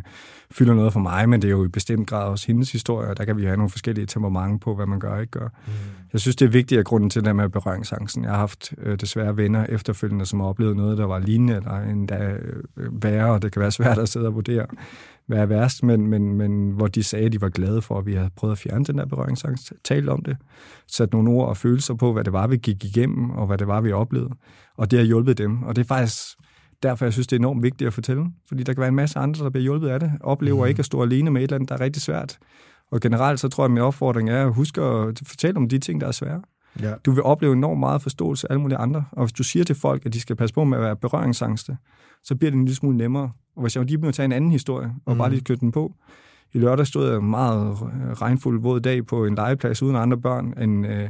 [0.51, 3.17] fylder noget for mig, men det er jo i bestemt grad også hendes historie, og
[3.17, 5.49] der kan vi have nogle forskellige temperamenter på, hvad man gør og ikke gør.
[5.67, 5.73] Mm.
[6.13, 8.25] Jeg synes, det er vigtigt at grunden til det med berøringsangsten.
[8.25, 11.81] Jeg har haft øh, desværre venner efterfølgende, som har oplevet noget, der var lignende, eller
[11.81, 12.37] endda
[12.77, 14.67] øh, værre, og det kan være svært at sidde og vurdere
[15.31, 18.15] være værst, men, men, men hvor de sagde, at de var glade for, at vi
[18.15, 20.37] havde prøvet at fjerne den der berøringsangst, talt om det,
[20.89, 23.67] sat nogle ord og følelser på, hvad det var, vi gik igennem, og hvad det
[23.67, 24.31] var, vi oplevede.
[24.77, 25.63] Og det har hjulpet dem.
[25.63, 26.25] Og det er faktisk
[26.83, 28.27] derfor, jeg synes, det er enormt vigtigt at fortælle.
[28.49, 30.13] Fordi der kan være en masse andre, der bliver hjulpet af det.
[30.21, 30.69] Oplever mm.
[30.69, 32.39] ikke at stå alene med et eller andet, der er rigtig svært.
[32.91, 35.79] Og generelt, så tror jeg, at min opfordring er at huske at fortælle om de
[35.79, 36.43] ting, der er svære.
[36.81, 36.95] Ja.
[37.05, 39.05] Du vil opleve enormt meget forståelse af alle mulige andre.
[39.13, 41.77] Og hvis du siger til folk, at de skal passe på med at være berøringsangste,
[42.25, 43.31] så bliver det en lille smule nemmere.
[43.61, 45.19] Og hvis jeg lige må tage en anden historie, og mm.
[45.19, 45.95] bare lige knytte den på.
[46.53, 47.77] I lørdag stod jeg en meget
[48.23, 51.09] regnfuld våd dag på en legeplads uden andre børn end øh,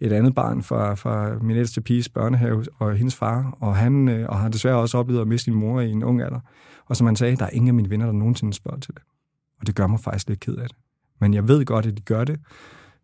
[0.00, 3.56] et andet barn fra, fra min ældste piges børnehave og hendes far.
[3.60, 6.22] Og han øh, og har desværre også oplevet at miste sin mor i en ung
[6.22, 6.40] alder.
[6.86, 9.02] Og som han sagde, der er ingen af mine venner, der nogensinde spørger til det.
[9.60, 10.76] Og det gør mig faktisk lidt ked af det.
[11.20, 12.34] Men jeg ved godt, at de gør det.
[12.34, 12.40] Et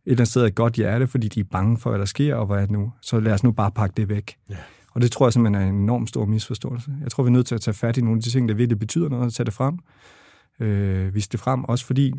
[0.07, 2.35] eller andet sted er et godt hjerte, fordi de er bange for, hvad der sker,
[2.35, 2.93] og hvad er det nu.
[3.01, 4.37] Så lad os nu bare pakke det væk.
[4.51, 4.61] Yeah.
[4.95, 6.91] Og det tror jeg simpelthen er en enormt stor misforståelse.
[7.03, 8.55] Jeg tror, vi er nødt til at tage fat i nogle af de ting, der
[8.55, 9.79] virkelig betyder noget, og tage det frem.
[10.61, 12.13] Øh, vise det frem, også fordi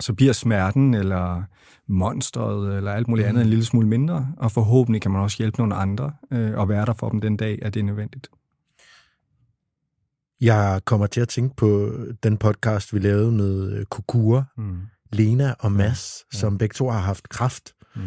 [0.00, 1.42] så bliver smerten eller
[1.88, 5.58] monstret eller alt muligt andet en lille smule mindre, og forhåbentlig kan man også hjælpe
[5.58, 8.30] nogle andre øh, og være der for dem den dag, at det er nødvendigt.
[10.40, 14.80] Jeg kommer til at tænke på den podcast, vi lavede med Kukura, mm.
[15.12, 16.40] Lena og Mads, ja, ja.
[16.40, 17.72] som begge to har haft kraft.
[17.96, 18.02] Mm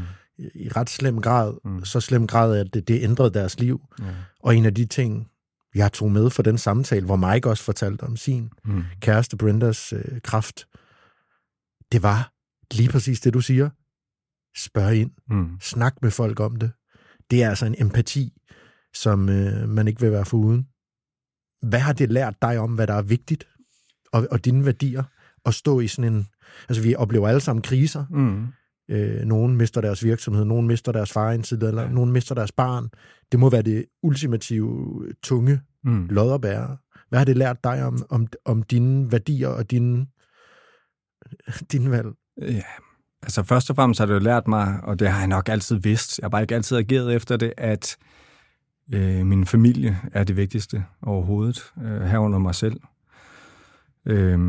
[0.55, 1.85] i ret slem grad, mm.
[1.85, 3.81] så slem grad, at det, det ændrede deres liv.
[3.99, 4.05] Ja.
[4.39, 5.27] Og en af de ting,
[5.75, 8.83] jeg tog med for den samtale, hvor Mike også fortalte om sin mm.
[9.01, 10.67] kæreste Brendas øh, kraft,
[11.91, 12.33] det var
[12.71, 13.69] lige præcis det, du siger.
[14.57, 15.11] Spørg ind.
[15.29, 15.57] Mm.
[15.61, 16.71] Snak med folk om det.
[17.31, 18.33] Det er altså en empati,
[18.93, 20.67] som øh, man ikke vil være foruden.
[21.69, 23.47] Hvad har det lært dig om, hvad der er vigtigt,
[24.11, 25.03] og, og dine værdier,
[25.45, 26.27] at stå i sådan en...
[26.69, 28.05] Altså, vi oplever alle sammen kriser.
[28.09, 28.47] Mm.
[28.89, 31.89] Øh, nogen mister deres virksomhed, nogen mister deres far indtil, eller ja.
[31.89, 32.89] nogen mister deres barn.
[33.31, 36.07] Det må være det ultimative, tunge mm.
[36.09, 36.77] lodderbære.
[37.09, 40.07] Hvad har det lært dig om, om, om dine værdier og dine,
[41.71, 42.07] dine valg?
[42.41, 42.63] Ja,
[43.23, 45.75] altså først og fremmest har det jo lært mig, og det har jeg nok altid
[45.75, 47.97] vidst, jeg har bare ikke altid ageret efter det, at
[48.93, 52.81] øh, min familie er det vigtigste overhovedet, øh, herunder mig selv.
[54.09, 54.39] Øh,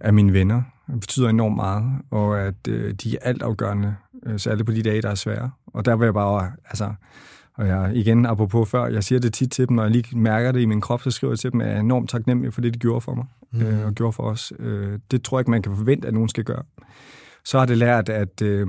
[0.00, 3.96] af mine venner det betyder enormt meget, og at øh, de er altafgørende,
[4.26, 5.50] øh, særligt på de dage, der er svære.
[5.66, 6.94] Og der vil jeg bare, altså,
[7.54, 10.52] og jeg igen, apropos før, jeg siger det tit til dem, når jeg lige mærker
[10.52, 12.60] det i min krop, så skriver jeg til dem, at jeg er enormt taknemmelig for
[12.60, 13.62] det, de gjorde for mig, mm.
[13.62, 14.52] øh, og gjorde for os.
[14.58, 16.62] Øh, det tror jeg ikke, man kan forvente, at nogen skal gøre.
[17.44, 18.66] Så har det lært, at øh,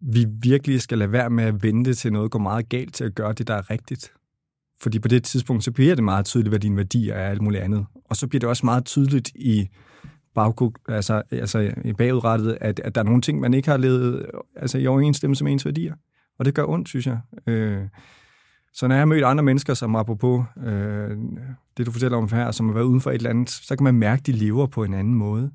[0.00, 3.14] vi virkelig skal lade være med at vente til noget går meget galt til at
[3.14, 4.12] gøre det, der er rigtigt.
[4.80, 7.42] Fordi på det tidspunkt, så bliver det meget tydeligt, hvad dine værdier er og alt
[7.42, 7.86] muligt andet.
[8.04, 9.68] Og så bliver det også meget tydeligt i
[10.34, 14.26] bagkug, altså, altså i bagudrettet, at, at der er nogle ting, man ikke har levet
[14.56, 15.94] altså, i overensstemmelse med ens værdier.
[16.38, 17.18] Og det gør ondt, synes jeg.
[17.46, 17.82] Øh,
[18.72, 21.10] så når jeg har mødt andre mennesker, som apropos øh,
[21.76, 23.84] det, du fortæller om her, som har været uden for et eller andet, så kan
[23.84, 25.50] man mærke, at de lever på en anden måde.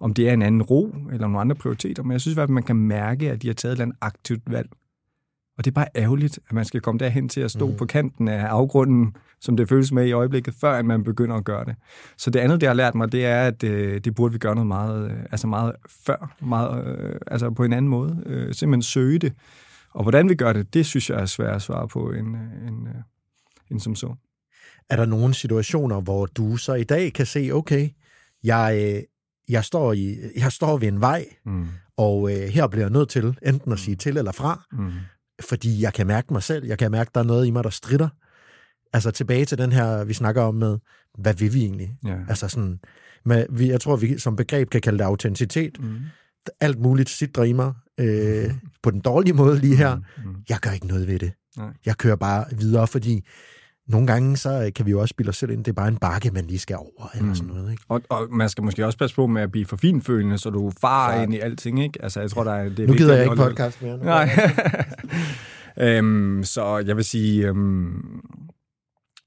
[0.00, 2.02] Om det er en anden ro, eller nogle andre prioriteter.
[2.02, 3.84] Men jeg synes i hvert fald, man kan mærke, at de har taget et eller
[3.84, 4.68] andet aktivt valg.
[5.62, 7.76] Og det er bare ærgerligt, at man skal komme derhen til at stå mm.
[7.76, 11.64] på kanten af afgrunden, som det føles med i øjeblikket, før man begynder at gøre
[11.64, 11.76] det.
[12.18, 14.54] Så det andet, det har lært mig, det er, at øh, det burde vi gøre
[14.54, 15.72] noget meget, øh, altså meget
[16.06, 18.22] før, meget, øh, altså på en anden måde.
[18.26, 19.32] Øh, simpelthen søge det.
[19.90, 22.68] Og hvordan vi gør det, det synes jeg er svært at svare på end, øh,
[22.68, 22.94] end, øh,
[23.70, 24.14] end som så.
[24.90, 27.88] Er der nogle situationer, hvor du så i dag kan se, okay,
[28.44, 29.02] jeg, øh,
[29.48, 31.66] jeg, står, i, jeg står ved en vej, mm.
[31.96, 34.90] og øh, her bliver jeg nødt til enten at sige til eller fra, mm
[35.40, 37.64] fordi jeg kan mærke mig selv, jeg kan mærke, at der er noget i mig,
[37.64, 38.08] der strider.
[38.92, 40.78] Altså tilbage til den her, vi snakker om med,
[41.18, 41.96] hvad vil vi egentlig?
[42.04, 42.16] Ja.
[42.28, 42.80] Altså sådan,
[43.24, 45.80] med, vi, jeg tror, vi som begreb kan kalde det autenticitet.
[45.80, 45.98] Mm.
[46.60, 48.60] Alt muligt sidder i mig, øh, mm.
[48.82, 49.96] på den dårlige måde lige her.
[49.96, 50.02] Mm.
[50.24, 50.36] Mm.
[50.48, 51.32] Jeg gør ikke noget ved det.
[51.56, 51.72] Nej.
[51.86, 53.26] Jeg kører bare videre, fordi
[53.88, 55.96] nogle gange så kan vi jo også spille os selv ind, det er bare en
[55.96, 57.34] bakke, man lige skal over, eller mm.
[57.34, 57.70] sådan noget.
[57.70, 57.82] Ikke?
[57.88, 60.72] Og, og man skal måske også passe på med at blive for finfølende, så du
[60.80, 62.02] farer ind i alting, ikke?
[62.02, 62.68] Altså, jeg tror, der er...
[62.68, 63.96] Det er nu gider jeg ikke podcast mere.
[63.96, 64.30] Nej.
[65.98, 68.20] øhm, så jeg vil sige, øhm,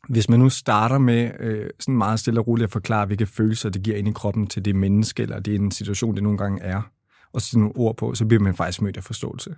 [0.10, 3.70] hvis man nu starter med øh, sådan meget stille og roligt at forklare, hvilke følelser
[3.70, 6.38] det giver ind i kroppen til det menneske, eller det er en situation, det nogle
[6.38, 6.82] gange er,
[7.34, 9.56] og sætte nogle ord på, så bliver man faktisk mødt af forståelse.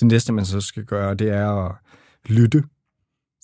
[0.00, 1.74] Det næste, man så skal gøre, det er at
[2.26, 2.62] lytte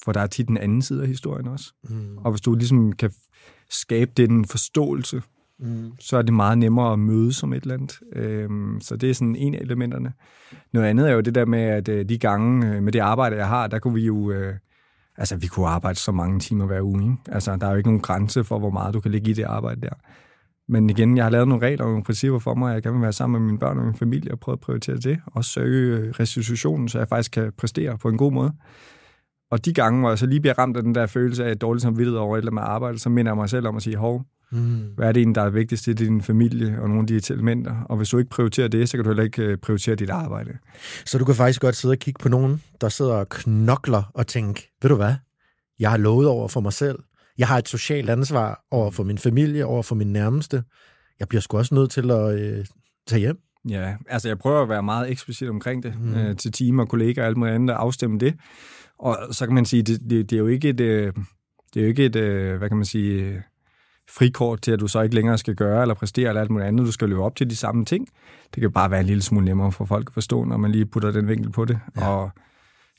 [0.05, 1.73] for der er tit den anden side af historien også.
[1.89, 2.19] Mm.
[2.19, 3.11] Og hvis du ligesom kan
[3.71, 5.23] skabe den forståelse,
[5.59, 5.93] mm.
[6.01, 8.01] så er det meget nemmere at møde som et eller andet.
[8.13, 10.13] Øhm, så det er sådan en af elementerne.
[10.73, 13.37] Noget andet er jo det der med, at øh, de gange øh, med det arbejde,
[13.37, 14.31] jeg har, der kunne vi jo...
[14.31, 14.55] Øh,
[15.17, 17.03] altså, vi kunne arbejde så mange timer hver uge.
[17.03, 17.17] Ikke?
[17.29, 19.45] Altså, der er jo ikke nogen grænse for, hvor meget du kan ligge i det
[19.45, 19.95] arbejde der.
[20.69, 22.75] Men igen, jeg har lavet nogle regler og nogle principper for mig.
[22.75, 25.19] Jeg kan være sammen med mine børn og min familie og prøve at prioritere det.
[25.27, 28.53] Og søge restitutionen, så jeg faktisk kan præstere på en god måde.
[29.51, 31.83] Og de gange, hvor jeg så lige bliver ramt af den der følelse af dårligt
[31.83, 34.25] samvittighed over et eller andet arbejde, så minder jeg mig selv om at sige, hov,
[34.53, 34.85] mm.
[34.97, 35.87] hvad er det egentlig, der er vigtigst?
[35.87, 37.83] Det er din familie og nogle af de elementer.
[37.89, 40.59] Og hvis du ikke prioriterer det, så kan du heller ikke øh, prioritere dit arbejde.
[41.05, 44.27] Så du kan faktisk godt sidde og kigge på nogen, der sidder og knokler og
[44.27, 45.15] tænke, ved du hvad,
[45.79, 46.99] jeg har lovet over for mig selv.
[47.39, 50.63] Jeg har et socialt ansvar over for min familie, over for min nærmeste.
[51.21, 52.67] Jeg bliver sgu også nødt til at øh,
[53.07, 53.39] tage hjem.
[53.69, 56.15] Ja, altså jeg prøver at være meget eksplicit omkring det mm.
[56.15, 58.35] øh, til team og kollegaer og alt muligt andet, og afstemme det.
[58.99, 61.13] Og så kan man sige, det, det, det er jo ikke et, øh,
[61.75, 63.43] det er jo ikke et, øh, hvad kan man sige,
[64.11, 66.87] frikort til, at du så ikke længere skal gøre eller præstere eller alt muligt andet.
[66.87, 68.09] Du skal løbe op til de samme ting.
[68.55, 70.87] Det kan bare være en lille smule nemmere for folk at forstå, når man lige
[70.87, 71.79] putter den vinkel på det.
[71.97, 72.09] Ja.
[72.09, 72.31] Og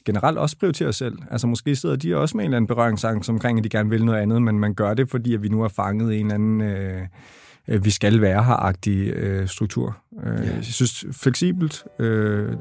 [0.05, 1.17] generelt også prioritere selv.
[1.31, 4.05] Altså måske sidder de også med en eller anden berøringsangst omkring, at de gerne vil
[4.05, 6.61] noget andet, men man gør det, fordi at vi nu har fanget en eller anden...
[6.61, 7.01] Øh,
[7.67, 9.97] øh vi skal være her-agtig øh, struktur.
[10.23, 10.45] Øh.
[10.45, 12.53] Jeg synes, fleksibelt, øh,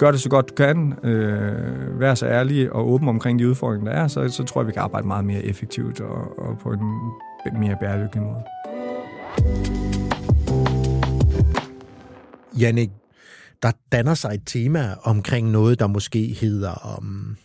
[0.00, 3.92] gør det så godt du kan, øh, vær så ærlig og åben omkring de udfordringer,
[3.92, 6.72] der er, så, så tror jeg, vi kan arbejde meget mere effektivt og, og på
[6.72, 8.42] en mere bæredygtig måde.
[12.58, 12.90] Jannik,
[13.62, 17.36] der danner sig et tema omkring noget, der måske hedder um,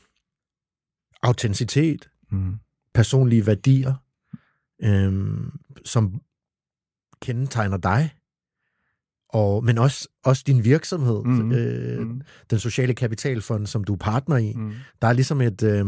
[1.23, 2.55] autenticitet, mm.
[2.93, 3.93] personlige værdier,
[4.83, 5.51] øhm,
[5.85, 6.21] som
[7.21, 8.09] kendetegner dig.
[9.35, 11.51] Og, men også, også din virksomhed, Mm.
[11.51, 12.21] øh, Mm.
[12.49, 14.53] den sociale kapitalfond, som du er partner i.
[14.55, 14.71] Mm.
[15.01, 15.85] Der er ligesom et, øh,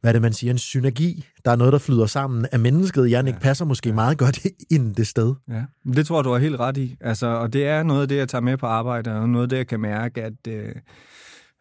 [0.00, 1.24] hvad er det, man siger, en synergi.
[1.44, 3.10] Der er noget, der flyder sammen af mennesket.
[3.10, 3.42] Jan ikke Ja.
[3.42, 5.34] passer måske meget godt ind det sted.
[5.48, 6.96] Ja, men det tror jeg, du har helt ret i.
[7.00, 9.48] Altså, og det er noget af det, jeg tager med på arbejde, og noget af
[9.48, 10.68] det, jeg kan mærke, at øh,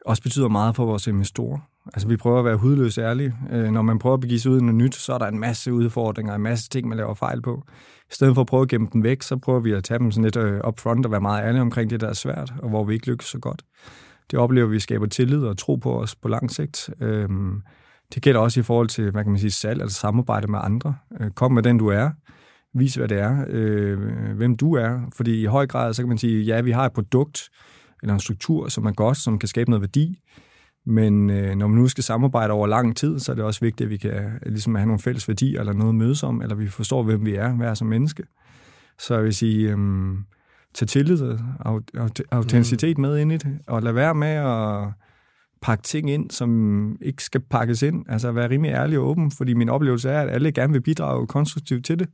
[0.05, 1.59] også betyder meget for vores investorer.
[1.85, 3.33] Altså, vi prøver at være hudløst ærlige.
[3.51, 5.39] Øh, når man prøver at begive sig ud i noget nyt, så er der en
[5.39, 7.63] masse udfordringer, en masse ting, man laver fejl på.
[8.11, 10.11] I stedet for at prøve at gemme dem væk, så prøver vi at tage dem
[10.11, 12.69] sådan lidt øh, up front og være meget ærlige omkring det, der er svært, og
[12.69, 13.63] hvor vi ikke lykkes så godt.
[14.31, 16.89] Det oplever vi skaber tillid og tro på os på lang sigt.
[17.01, 17.29] Øh,
[18.13, 20.95] det gælder også i forhold til, hvad kan man sige, salg eller samarbejde med andre.
[21.19, 22.09] Øh, kom med den, du er.
[22.73, 23.45] Vis, hvad det er.
[23.49, 23.99] Øh,
[24.35, 24.99] hvem du er.
[25.15, 27.49] Fordi i høj grad, så kan man sige, ja, vi har et produkt
[28.01, 30.19] eller en struktur, som er godt, som kan skabe noget værdi.
[30.85, 33.85] Men øh, når man nu skal samarbejde over lang tid, så er det også vigtigt,
[33.85, 36.67] at vi kan ligesom have nogle fælles værdier eller noget at mødes om, eller vi
[36.67, 38.23] forstår, hvem vi er, hver som menneske.
[38.99, 40.17] Så jeg vil sige, øhm,
[40.75, 44.93] tag tillid og aut- aut- autenticitet med ind i det, og lad være med at
[45.61, 48.05] pakke ting ind, som ikke skal pakkes ind.
[48.09, 51.27] Altså være rimelig ærlig og åben, fordi min oplevelse er, at alle gerne vil bidrage
[51.27, 52.09] konstruktivt til det.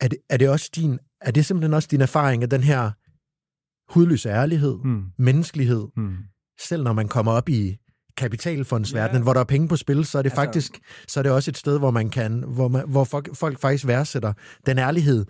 [0.00, 2.90] Er det, er det, også din, er det simpelthen også din erfaring af den her
[3.92, 5.02] hudløse ærlighed, Mm.
[5.18, 6.16] menneskelighed, Mm.
[6.60, 7.76] selv når man kommer op i
[8.16, 9.22] kapitalfondsverdenen, Ja.
[9.22, 11.50] hvor der er penge på spil, så er det Altså- faktisk så er det også
[11.50, 14.32] et sted, hvor man kan, hvor, man, hvor folk, folk faktisk værdsætter
[14.66, 15.24] den ærlighed,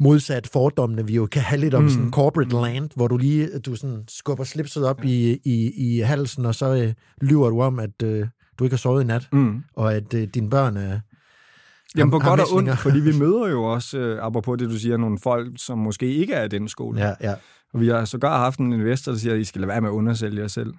[0.00, 1.88] modsat fordommene, vi jo kan have lidt om Mm.
[1.88, 6.46] sådan corporate land, hvor du lige du sådan skubber slipset op i, i, i halsen,
[6.46, 8.26] og så øh, lyver du om, at øh,
[8.58, 9.62] du ikke har sovet i nat, Mm.
[9.76, 11.00] og at øh, dine børn er...
[11.96, 14.96] Jamen på godt og ondt, fordi vi møder jo også, øh, apropos det du siger,
[14.96, 17.00] nogle folk, som måske ikke er af den skole.
[17.00, 17.34] Ja, ja.
[17.74, 19.88] Og vi har sågar haft en investor, der siger, at I skal lade være med
[19.88, 20.74] at undersælge jer selv.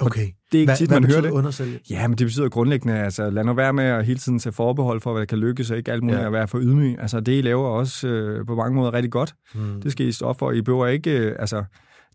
[0.00, 0.20] Okay.
[0.52, 1.30] Det er ikke Hvad, tit, hvad man hører det.
[1.30, 1.80] undersælge?
[1.90, 5.00] Ja, men det betyder grundlæggende, altså lad nu være med at hele tiden tage forbehold
[5.00, 6.26] for, hvad der kan lykkes, og ikke alt muligt Ja.
[6.26, 6.96] at være for ydmyg.
[6.98, 9.34] Altså det, I laver også øh, på mange måder rigtig godt.
[9.54, 9.80] Hmm.
[9.82, 10.52] Det skal I stå for.
[10.52, 11.64] I behøver ikke, øh, altså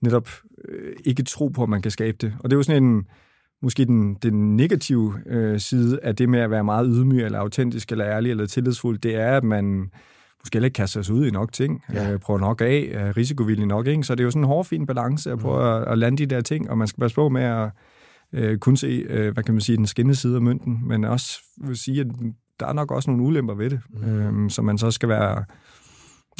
[0.02, 0.30] netop
[0.70, 2.34] øh, ikke tro på, at man kan skabe det.
[2.40, 3.04] Og det er jo sådan en,
[3.62, 7.92] måske den, den negative øh, side af det med at være meget ydmyg, eller autentisk,
[7.92, 9.92] eller ærlig, eller tillidsfuld, det er, at man
[10.44, 12.04] måske ikke kaster sig ud i nok ting, Ja.
[12.04, 12.12] ja.
[12.14, 14.04] øh, prøver nok af, er risikovillig nok, ikke?
[14.04, 15.82] Så det er jo sådan en hårfin balance at prøve Mm.
[15.84, 17.70] at, at lande de der ting, og man skal passe på med at
[18.34, 21.40] øh, kun se, øh, hvad kan man sige, den skinnende side af mønten, men også
[21.68, 22.08] vil sige, at
[22.60, 24.44] der er nok også nogle ulemper ved det, Mm.
[24.46, 25.46] øh, som man så skal være,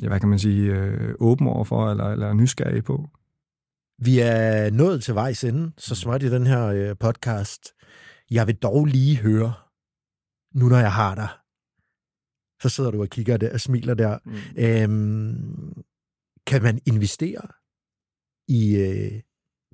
[0.02, 3.10] ja, hvad kan man sige, øh, åben overfor, eller, eller nysgerrig på.
[4.02, 7.62] Vi er nået til vejs ende, så småt i den her øh, podcast.
[8.32, 9.54] Jeg vil dog lige høre,
[10.56, 11.28] nu når jeg har dig,
[12.62, 14.18] så sidder du og kigger der og smiler der.
[14.26, 14.34] Mm.
[14.58, 15.84] Øhm,
[16.48, 17.48] kan man investere
[18.48, 19.22] i øh,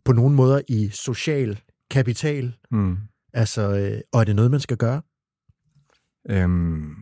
[0.06, 1.60] på nogle måder i social
[1.92, 2.56] kapital?
[2.72, 2.98] Mm.
[3.34, 5.02] Altså, øh, og er det noget, man skal gøre?
[6.30, 6.96] Øhm,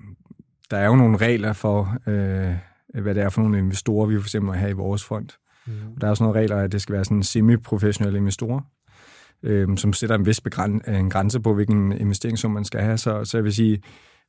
[0.72, 2.56] der er jo nogle regler for, øh,
[3.02, 5.30] hvad det er for nogle investorer, vi for eksempel må have i vores fond.
[5.68, 5.74] Mm.
[6.02, 8.62] Der er også nogle regler, at det skal være sådan semi-professionelle investorer,
[9.44, 12.98] øh, som sætter en vis begræn- en grænse på, hvilken investeringssum man skal have.
[12.98, 13.82] Så, så jeg vil sige,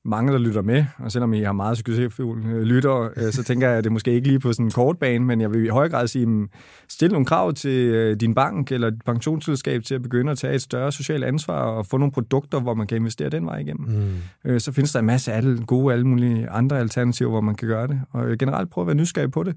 [0.05, 3.79] mange, der lytter med, og selvom I har meget succesfulde lyttere, øh, så tænker jeg,
[3.79, 5.89] at det måske ikke lige på sådan en kort bane, men jeg vil i høj
[5.89, 6.49] grad sige, mm,
[6.89, 10.55] stil nogle krav til øh, din bank eller dit pensionsselskab til at begynde at tage
[10.55, 13.89] et større socialt ansvar og få nogle produkter, hvor man kan investere den vej igennem.
[13.89, 14.51] Mm.
[14.51, 17.69] Øh, så findes der en masse alle, gode alle mulige andre alternativer, hvor man kan
[17.69, 18.01] gøre det.
[18.11, 19.57] Og øh, generelt prøv at være nysgerrig på det.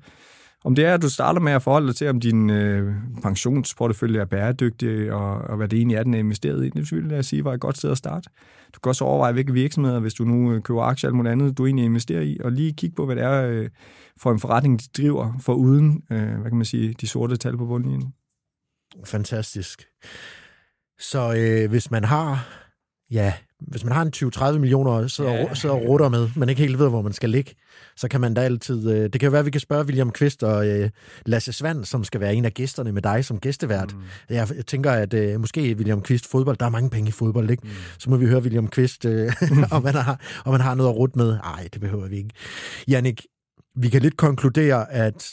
[0.64, 2.93] Om det er, at du starter med at forholde dig til, om din øh,
[3.24, 7.12] pensionsportefølje er bæredygtig, og, og hvad det egentlig er, den er investeret i, det vil
[7.12, 8.30] jeg sige var et godt sted at starte.
[8.76, 11.57] Du kan også overveje, hvilke virksomheder, hvis du nu øh, køber aktier eller noget andet,
[11.57, 13.70] du egentlig investerer i, og lige kigge på, hvad det er øh,
[14.22, 17.57] for en forretning, de driver, for uden, øh, hvad kan man sige, de sorte tal
[17.57, 18.13] på bundlinjen.
[19.05, 19.86] Fantastisk.
[20.99, 22.47] Så øh, hvis man har,
[23.11, 23.34] ja,
[23.68, 24.13] hvis man har en
[24.55, 25.70] 20-30 millioner, sidder, Ja.
[25.72, 27.55] og rutter med, men ikke helt ved, hvor man skal ligge,
[27.98, 28.91] så kan man da altid...
[28.91, 30.89] Øh, det kan jo være, at vi kan spørge William Kvist og øh,
[31.26, 33.95] Lasse Svand, som skal være en af gæsterne med dig som gæstevært.
[33.95, 34.02] Mm.
[34.30, 37.64] Jeg, tænker, at øh, måske William Kvist fodbold, der er mange penge i fodbold, ikke?
[37.64, 37.74] Mm.
[38.00, 39.34] Så må vi høre William Kvist, øh,
[39.72, 41.38] om, han har, om han har noget at rutte med.
[41.38, 42.30] Nej, det behøver vi ikke.
[42.88, 43.26] Jannik,
[43.76, 45.32] vi kan lidt konkludere, at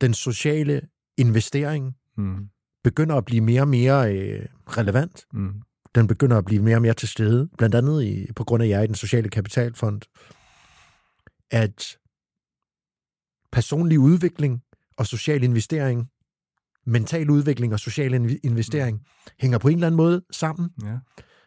[0.00, 0.80] den sociale
[1.18, 2.48] investering Mm.
[2.84, 5.24] begynder at blive mere og mere øh, relevant.
[5.32, 5.52] Mm.
[5.94, 8.68] Den begynder at blive mere og mere til stede, blandt andet i, på grund af
[8.68, 10.00] jer i den sociale kapitalfond,
[11.50, 11.98] at
[13.52, 14.62] personlig udvikling
[14.96, 16.08] og social investering,
[16.86, 19.00] mental udvikling og social inv- investering,
[19.40, 20.70] hænger på en eller anden måde sammen.
[20.84, 20.98] Ja.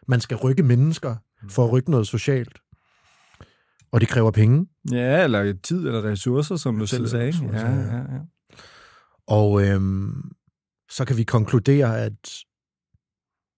[0.08, 1.16] Man skal rykke mennesker
[1.50, 2.58] for at rykke noget socialt.
[3.92, 4.66] Og det kræver penge.
[4.92, 7.32] ja, eller tid eller ressourcer, som du selv sagde.
[7.52, 7.70] ja.
[7.70, 8.20] ja, ja.
[9.26, 10.30] Og øhm,
[10.90, 12.30] så kan vi konkludere, at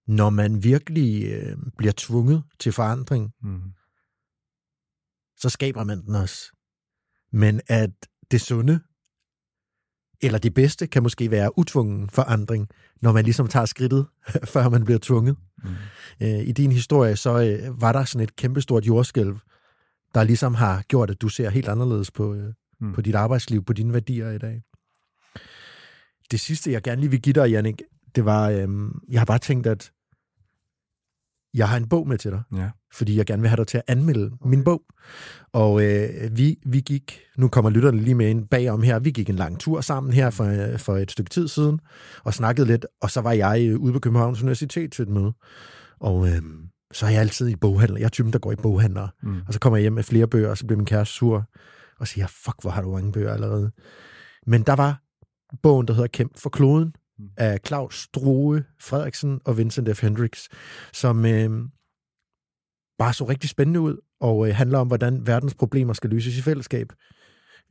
[0.07, 3.61] når man virkelig øh, bliver tvunget til forandring, Mm.
[5.45, 6.53] Så skaber man den også.
[7.33, 7.91] Men at
[8.31, 8.81] det sunde
[10.23, 12.69] eller det bedste kan måske være utvungen forandring,
[13.03, 14.07] når man ligesom tager skridtet,
[14.53, 15.37] før man bliver tvunget.
[15.65, 15.71] Mm.
[16.21, 19.37] Øh, I din historie, så øh, var der sådan et kæmpestort jordskælv,
[20.15, 22.93] der ligesom har gjort, at du ser helt anderledes på, øh, mm.
[22.93, 24.63] på dit arbejdsliv, på dine værdier i dag.
[26.31, 27.83] Det sidste, jeg gerne lige vil give dig, Jannik,
[28.15, 28.69] det var, øh,
[29.09, 29.93] jeg har bare tænkt, at
[31.55, 32.71] jeg har en bog med til dig, ja.
[32.95, 34.51] fordi jeg gerne vil have dig til at anmelde okay.
[34.51, 34.83] min bog.
[35.53, 39.31] Og øh, vi, vi gik, nu kommer lytterne lige med ind bagom her, vi gik
[39.31, 41.81] en lang tur sammen her for, øh, for et stykke tid siden,
[42.25, 45.33] og snakkede lidt, og så var jeg øh, ude på Københavns Universitet til et møde.
[46.01, 46.43] Og øh,
[46.93, 47.99] så er jeg altid i boghandler.
[47.99, 49.09] Jeg er typen, der går i boghandler.
[49.23, 49.41] Mm.
[49.47, 51.45] Og så kommer jeg hjem med flere bøger, og så bliver min kæreste sur,
[52.01, 53.71] og siger, fuck, hvor har du mange bøger allerede.
[54.47, 55.01] Men der var
[55.63, 57.29] bogen, der hedder Kæmp for kloden, Mm.
[57.37, 60.03] af Claus Strohe Frederiksen og Vincent F.
[60.03, 60.49] Hendricks,
[60.93, 61.51] som øh,
[62.99, 66.43] bare så rigtig spændende ud, og øh, handler om, hvordan verdens problemer skal løses i
[66.43, 66.93] fællesskab.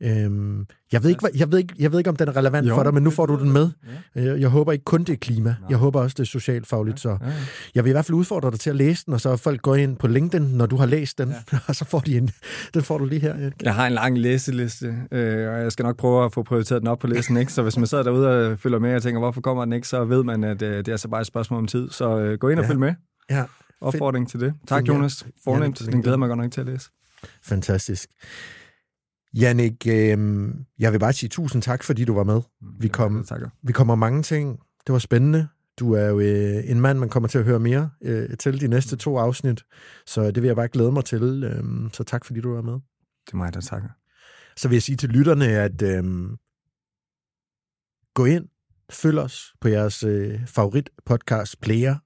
[0.02, 2.74] Øhm, jeg, ved ikke, jeg, ved ikke, jeg ved ikke, om den er relevant jo,
[2.74, 3.70] for dig, men nu får du den med.
[4.16, 4.22] Ja.
[4.22, 5.48] Jeg, jeg håber ikke kun det er klima.
[5.48, 5.56] Nej.
[5.70, 7.00] Jeg håber også, det er socialt fagligt.
[7.00, 7.32] Så ja, ja.
[7.74, 9.74] jeg vil i hvert fald udfordre dig til at læse den, og så folk går
[9.74, 11.58] ind på LinkedIn, når du har læst den, ja.
[11.68, 12.30] og så får de en.
[12.74, 13.38] Den får du lige her.
[13.38, 13.50] Ja.
[13.62, 16.88] Jeg har en lang læseliste, øh, og jeg skal nok prøve at få prioriteret den
[16.88, 17.36] op på listen.
[17.36, 17.52] Ikke?
[17.52, 20.04] Så hvis man sidder derude og følger med og tænker, hvorfor kommer den ikke, så
[20.04, 21.90] ved man, at øh, det er altså bare et spørgsmål om tid.
[21.90, 22.70] Så øh, gå ind og ja.
[22.70, 22.94] følg med.
[23.30, 23.44] Ja.
[23.80, 24.54] Opfordring til det.
[24.66, 25.26] Tak, Jonas.
[25.44, 25.82] Fornemt.
[25.92, 26.90] Den glæder mig godt nok til at læse.
[27.42, 28.10] Fantastisk.
[29.34, 32.40] Jannik, øh, jeg vil bare sige tusind tak, fordi du var med.
[32.60, 34.58] Mm, vi, kom, ja, vi kommer mange ting.
[34.86, 35.48] Det var spændende.
[35.78, 38.68] Du er jo øh, en mand, man kommer til at høre mere øh, til de
[38.68, 39.64] næste to afsnit.
[40.06, 41.44] Så det vil jeg bare glæde mig til.
[41.44, 42.72] Øh, så tak, fordi du var med.
[43.26, 43.88] Det er mig, der takker.
[44.56, 46.04] Så vil jeg sige til lytterne, at øh,
[48.14, 48.48] gå ind,
[48.90, 51.96] følg os på jeres øh, favorit podcast player,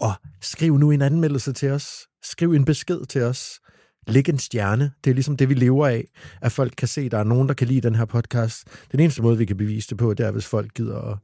[0.00, 2.08] og skriv nu en anmeldelse til os.
[2.22, 3.60] Skriv en besked til os
[4.06, 4.90] lægge en stjerne.
[5.04, 6.04] Det er ligesom det, vi lever af,
[6.40, 8.64] at folk kan se, at der er nogen, der kan lide den her podcast.
[8.92, 11.18] Den eneste måde, vi kan bevise det på, det er, hvis folk gider at,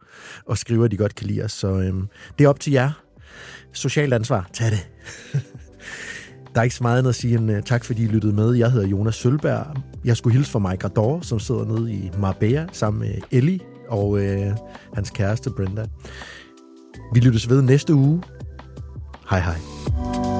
[0.50, 1.52] at skrive, at de godt kan lide os.
[1.52, 2.08] Så øhm,
[2.38, 2.90] det er op til jer.
[3.72, 4.88] Socialt ansvar, tag det.
[6.54, 8.54] Der er ikke så meget andet at sige end uh, tak, fordi I lyttede med.
[8.54, 9.66] Jeg hedder Jonas Sølberg.
[10.04, 14.08] Jeg skulle hilse fra Mike Rador, som sidder nede i Marbella sammen med Ellie og
[14.08, 14.20] uh,
[14.94, 15.86] hans kæreste Brenda.
[17.14, 18.22] Vi lyttes ved næste uge.
[19.30, 20.39] Hej hej.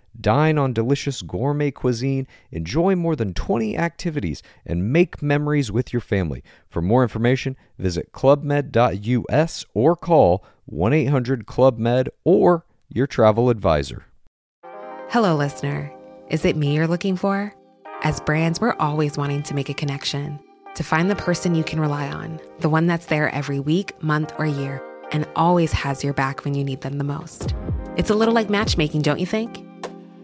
[0.19, 6.01] Dine on delicious gourmet cuisine, enjoy more than 20 activities, and make memories with your
[6.01, 6.43] family.
[6.69, 14.05] For more information, visit clubmed.us or call 1 800 Club Med or your travel advisor.
[15.09, 15.91] Hello, listener.
[16.29, 17.53] Is it me you're looking for?
[18.03, 20.39] As brands, we're always wanting to make a connection,
[20.75, 24.33] to find the person you can rely on, the one that's there every week, month,
[24.37, 24.81] or year,
[25.11, 27.53] and always has your back when you need them the most.
[27.97, 29.65] It's a little like matchmaking, don't you think?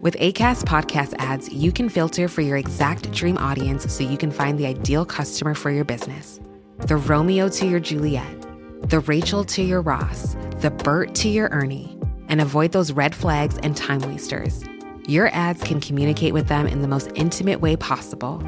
[0.00, 4.30] With ACAST podcast ads, you can filter for your exact dream audience so you can
[4.30, 6.38] find the ideal customer for your business.
[6.86, 8.46] The Romeo to your Juliet,
[8.88, 13.58] the Rachel to your Ross, the Bert to your Ernie, and avoid those red flags
[13.64, 14.62] and time wasters.
[15.08, 18.40] Your ads can communicate with them in the most intimate way possible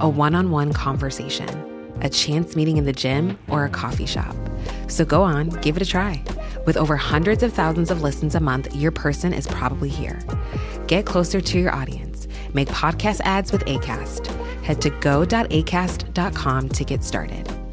[0.00, 1.48] a one on one conversation,
[2.02, 4.34] a chance meeting in the gym, or a coffee shop.
[4.88, 6.22] So go on, give it a try.
[6.66, 10.20] With over hundreds of thousands of listens a month, your person is probably here.
[10.86, 12.28] Get closer to your audience.
[12.54, 14.26] Make podcast ads with ACAST.
[14.62, 17.67] Head to go.acast.com to get started.